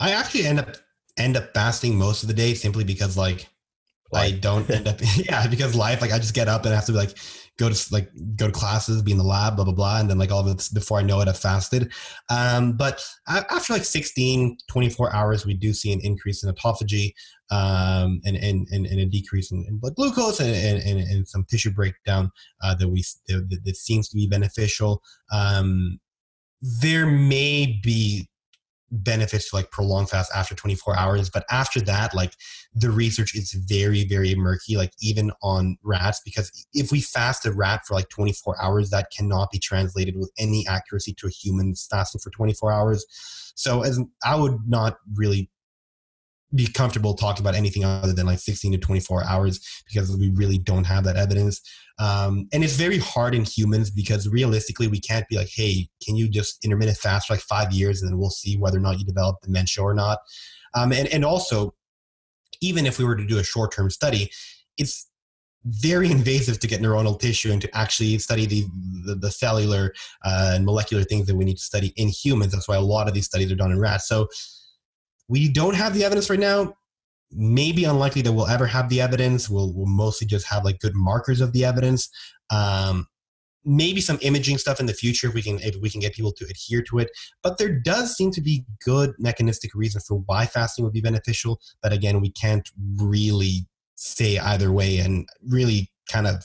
[0.00, 0.76] I actually end up
[1.16, 3.48] end up fasting most of the day simply because like
[4.12, 6.86] I don't end up yeah because life like I just get up and I have
[6.86, 7.16] to be like
[7.58, 10.18] go to like go to classes, be in the lab, blah blah blah, and then
[10.18, 11.92] like all it before I know it, I fasted.
[12.30, 17.12] Um, but after like 16, 24 hours, we do see an increase in autophagy
[17.50, 21.44] um, and, and, and, and, a decrease in, in blood glucose and, and, and, some
[21.44, 22.30] tissue breakdown
[22.62, 25.02] uh, that we that, that, seems to be beneficial.
[25.30, 26.00] Um,
[26.62, 28.28] there may be
[29.02, 32.32] benefits to like prolonged fast after 24 hours but after that like
[32.74, 37.52] the research is very very murky like even on rats because if we fast a
[37.52, 41.74] rat for like 24 hours that cannot be translated with any accuracy to a human
[41.74, 43.04] fasting for 24 hours.
[43.54, 45.50] So as i would not really
[46.54, 50.58] be comfortable talking about anything other than like 16 to 24 hours because we really
[50.58, 51.60] don't have that evidence.
[51.98, 56.16] Um, and it's very hard in humans because realistically, we can't be like, hey, can
[56.16, 58.98] you just intermittent fast for like five years and then we'll see whether or not
[58.98, 60.18] you develop dementia or not.
[60.74, 61.74] Um, and, and also,
[62.60, 64.30] even if we were to do a short term study,
[64.76, 65.08] it's
[65.64, 68.66] very invasive to get neuronal tissue and to actually study the,
[69.06, 69.92] the, the cellular
[70.24, 72.52] uh, and molecular things that we need to study in humans.
[72.52, 74.08] That's why a lot of these studies are done in rats.
[74.08, 74.28] So
[75.28, 76.74] we don't have the evidence right now.
[77.30, 79.50] maybe unlikely that we'll ever have the evidence.
[79.50, 82.08] We'll, we'll mostly just have like good markers of the evidence.
[82.50, 83.08] Um,
[83.64, 86.32] maybe some imaging stuff in the future if we can if we can get people
[86.32, 87.10] to adhere to it
[87.42, 91.58] but there does seem to be good mechanistic reason for why fasting would be beneficial
[91.82, 96.44] but again we can't really say either way and really kind of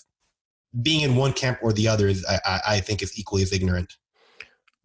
[0.82, 3.98] being in one camp or the other is i, I think is equally as ignorant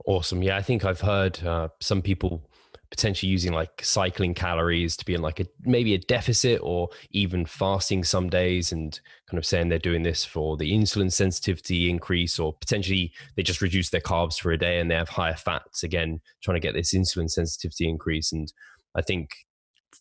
[0.07, 2.51] awesome yeah i think i've heard uh, some people
[2.91, 7.45] potentially using like cycling calories to be in like a maybe a deficit or even
[7.45, 12.39] fasting some days and kind of saying they're doing this for the insulin sensitivity increase
[12.39, 15.82] or potentially they just reduce their carbs for a day and they have higher fats
[15.82, 18.32] again trying to get this insulin sensitivity increase.
[18.32, 18.53] And
[18.95, 19.30] i think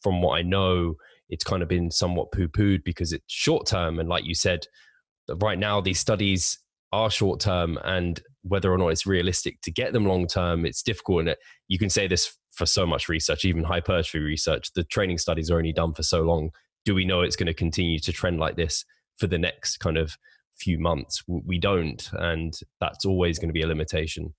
[0.02, 0.96] from what i know
[1.30, 4.00] it's kind of been somewhat poo-pooed because it's short term.
[4.00, 4.68] And like you said
[5.38, 6.60] right now these studies
[6.92, 10.84] are short term and whether or not it's realistic to get them long term it's
[10.84, 11.22] difficult.
[11.22, 11.36] And uh,
[11.68, 14.72] you can say this for so much research, even hypertrophy research.
[14.74, 16.52] The training studies are only done for so long.
[16.86, 18.86] Do we know it's going to continue to trend like this
[19.18, 20.18] for the next kind of
[20.56, 21.24] few months?
[21.28, 22.10] We don't.
[22.14, 24.34] And that's always going to be a limitation.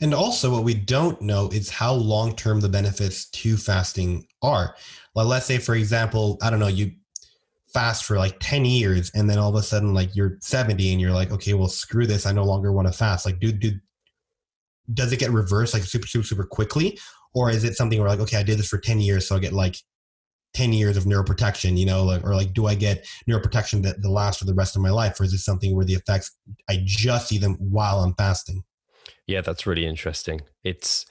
[0.00, 4.76] And also, what we don't know is how long term the benefits to fasting are.
[5.14, 6.92] Well, let's say, for example, I don't know, you
[7.76, 11.00] fast for like 10 years and then all of a sudden like you're 70 and
[11.00, 13.78] you're like okay well screw this i no longer want to fast like dude dude
[14.94, 16.98] does it get reversed like super super super quickly
[17.36, 19.38] or is it something where like okay i did this for 10 years so i
[19.38, 19.76] get like
[20.54, 24.08] 10 years of neuroprotection you know like, or like do i get neuroprotection that, that
[24.08, 26.36] lasts for the rest of my life or is it something where the effects
[26.68, 28.64] i just see them while i'm fasting?
[29.26, 30.40] Yeah that's really interesting.
[30.64, 31.04] It's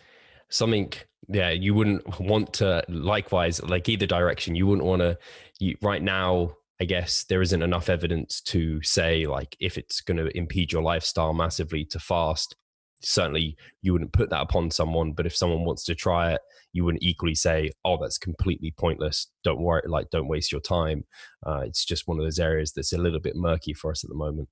[0.50, 0.94] something
[1.28, 5.18] yeah you wouldn't want to likewise like either direction you wouldn't want to
[5.60, 10.18] you, right now i guess there isn't enough evidence to say like if it's going
[10.18, 12.56] to impede your lifestyle massively to fast
[13.02, 16.42] certainly you wouldn't put that upon someone but if someone wants to try it
[16.76, 19.28] you wouldn't equally say oh that's completely pointless.
[19.46, 21.06] Don't worry like don't waste your time.
[21.46, 24.10] Uh, it's just one of those areas that's a little bit murky for us at
[24.10, 24.50] the moment.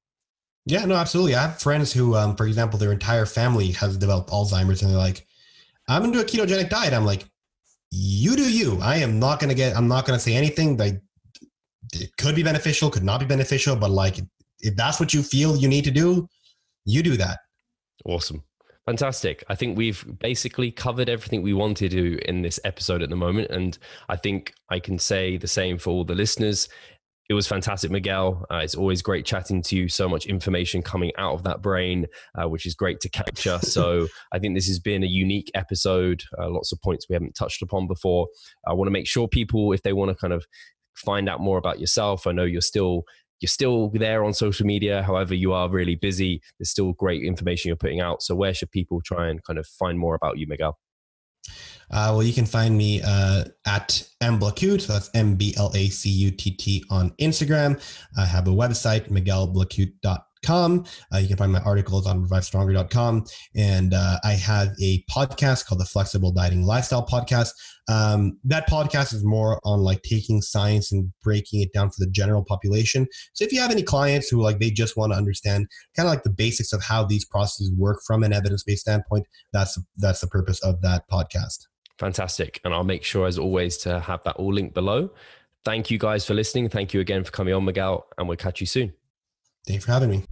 [0.66, 1.36] Yeah no absolutely.
[1.36, 4.98] I have friends who um, for example their entire family has developed alzheimer's and they're
[4.98, 5.28] like
[5.90, 6.94] i'm gonna do a ketogenic diet.
[6.94, 7.26] I'm like
[7.92, 8.80] you do you.
[8.82, 10.78] I am not gonna get i'm not gonna say anything.
[10.78, 11.02] Like
[11.92, 14.20] it could be beneficial could not be beneficial but like
[14.62, 16.28] if that's what you feel you need to do
[16.86, 17.40] you do that
[18.06, 18.44] Awesome.
[18.86, 19.46] Fantastic.
[19.48, 23.50] I think we've basically covered everything we wanted to in this episode at the moment.
[23.50, 23.78] And
[24.10, 26.68] I think I can say the same for all the listeners.
[27.30, 28.46] It was fantastic, Miguel.
[28.52, 29.88] Uh, it's always great chatting to you.
[29.88, 33.60] So much information coming out of that brain, uh, which is great to capture.
[33.64, 36.22] So I think this has been a unique episode.
[36.38, 38.28] Uh, lots of points we haven't touched upon before.
[38.68, 40.46] I want to make sure people, if they want to kind of
[40.96, 43.04] find out more about yourself, I know you're still
[43.44, 45.04] you're still there on social media.
[45.04, 46.42] However, you are really busy.
[46.58, 48.24] There's still great information you're putting out.
[48.24, 50.80] So, where should people try and kind of find more about you, Miguel?
[51.92, 54.82] Uh, well, you can find me uh, at mblacutt.
[54.82, 57.82] So that's M B L A C U T T on Instagram.
[58.18, 60.86] I have a website, miguelblacutt.com com.
[61.14, 63.26] Uh, you can find my articles on revivestronger.com.
[63.56, 67.50] And uh, I have a podcast called the Flexible Dieting Lifestyle Podcast.
[67.90, 72.10] Um, that podcast is more on like taking science and breaking it down for the
[72.12, 73.08] general population.
[73.34, 76.14] So if you have any clients who like they just want to understand kind of
[76.14, 80.28] like the basics of how these processes work from an evidence-based standpoint, that's that's the
[80.28, 81.68] purpose of that podcast.
[81.98, 82.60] Fantastic.
[82.64, 85.12] And I'll make sure as always to have that all linked below.
[85.66, 86.70] Thank you guys for listening.
[86.70, 88.94] Thank you again for coming on, Miguel, and we'll catch you soon.
[89.66, 90.24] Thanks for having me.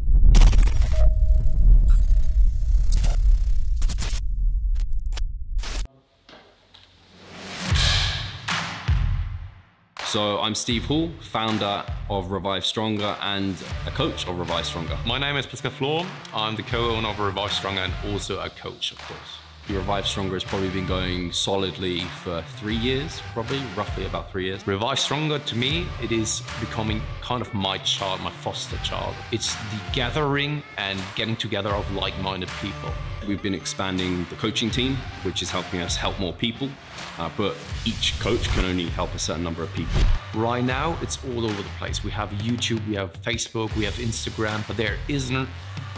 [10.05, 13.55] So I'm Steve Hall, founder of Revive Stronger and
[13.87, 14.97] a coach of Revive Stronger.
[15.05, 16.05] My name is Pascal Floor.
[16.33, 19.40] I'm the co-owner of Revive Stronger and also a coach, of course.
[19.69, 24.65] Revive Stronger has probably been going solidly for three years, probably roughly about three years.
[24.67, 29.15] Revive Stronger to me, it is becoming kind of my child, my foster child.
[29.31, 32.91] It's the gathering and getting together of like-minded people.
[33.27, 36.69] We've been expanding the coaching team, which is helping us help more people,
[37.17, 37.55] uh, but
[37.85, 40.01] each coach can only help a certain number of people.
[40.33, 42.03] Right now, it's all over the place.
[42.03, 45.47] We have YouTube, we have Facebook, we have Instagram, but there isn't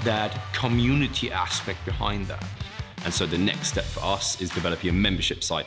[0.04, 2.44] that community aspect behind that.
[3.06, 5.66] And so the next step for us is developing a membership site.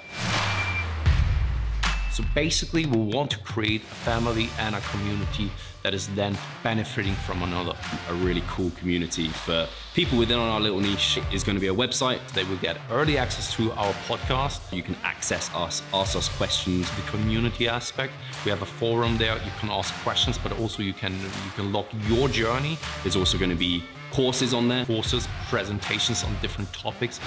[2.17, 5.51] So basically, we want to create a family and a community
[5.83, 7.75] that is then benefiting from another.
[8.09, 11.75] A really cool community for people within our little niche is going to be a
[11.75, 12.19] website.
[12.33, 14.73] They will get early access to our podcast.
[14.73, 16.91] You can access us, ask us questions.
[16.97, 18.15] The community aspect,
[18.47, 19.37] we have a forum there.
[19.37, 22.79] You can ask questions, but also you can you can log your journey.
[23.03, 24.85] There's also going to be courses on there.
[24.85, 27.21] Courses, presentations on different topics.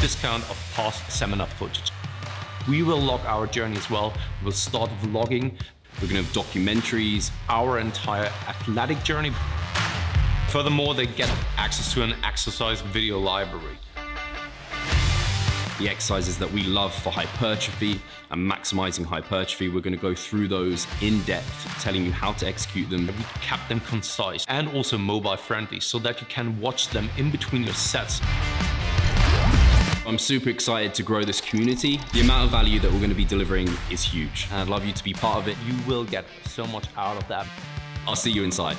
[0.00, 1.90] Discount of past seminar footage.
[2.68, 4.12] we will log our journey as well.
[4.42, 5.54] We'll start vlogging.
[6.00, 9.32] We're to have documentaries, our entire athletic journey.
[10.48, 13.78] Furthermore, they get access to an exercise video library
[15.78, 18.00] the exercises that we love for hypertrophy
[18.30, 19.68] and maximizing hypertrophy.
[19.68, 23.06] We're going to go through those in depth, telling you how to execute them.
[23.06, 27.30] We kept them concise and also mobile friendly so that you can watch them in
[27.30, 28.20] between your sets.
[30.06, 32.00] I'm super excited to grow this community.
[32.14, 34.48] The amount of value that we're going to be delivering is huge.
[34.50, 35.56] And I'd love you to be part of it.
[35.66, 37.46] You will get so much out of that.
[38.06, 38.78] I'll see you inside.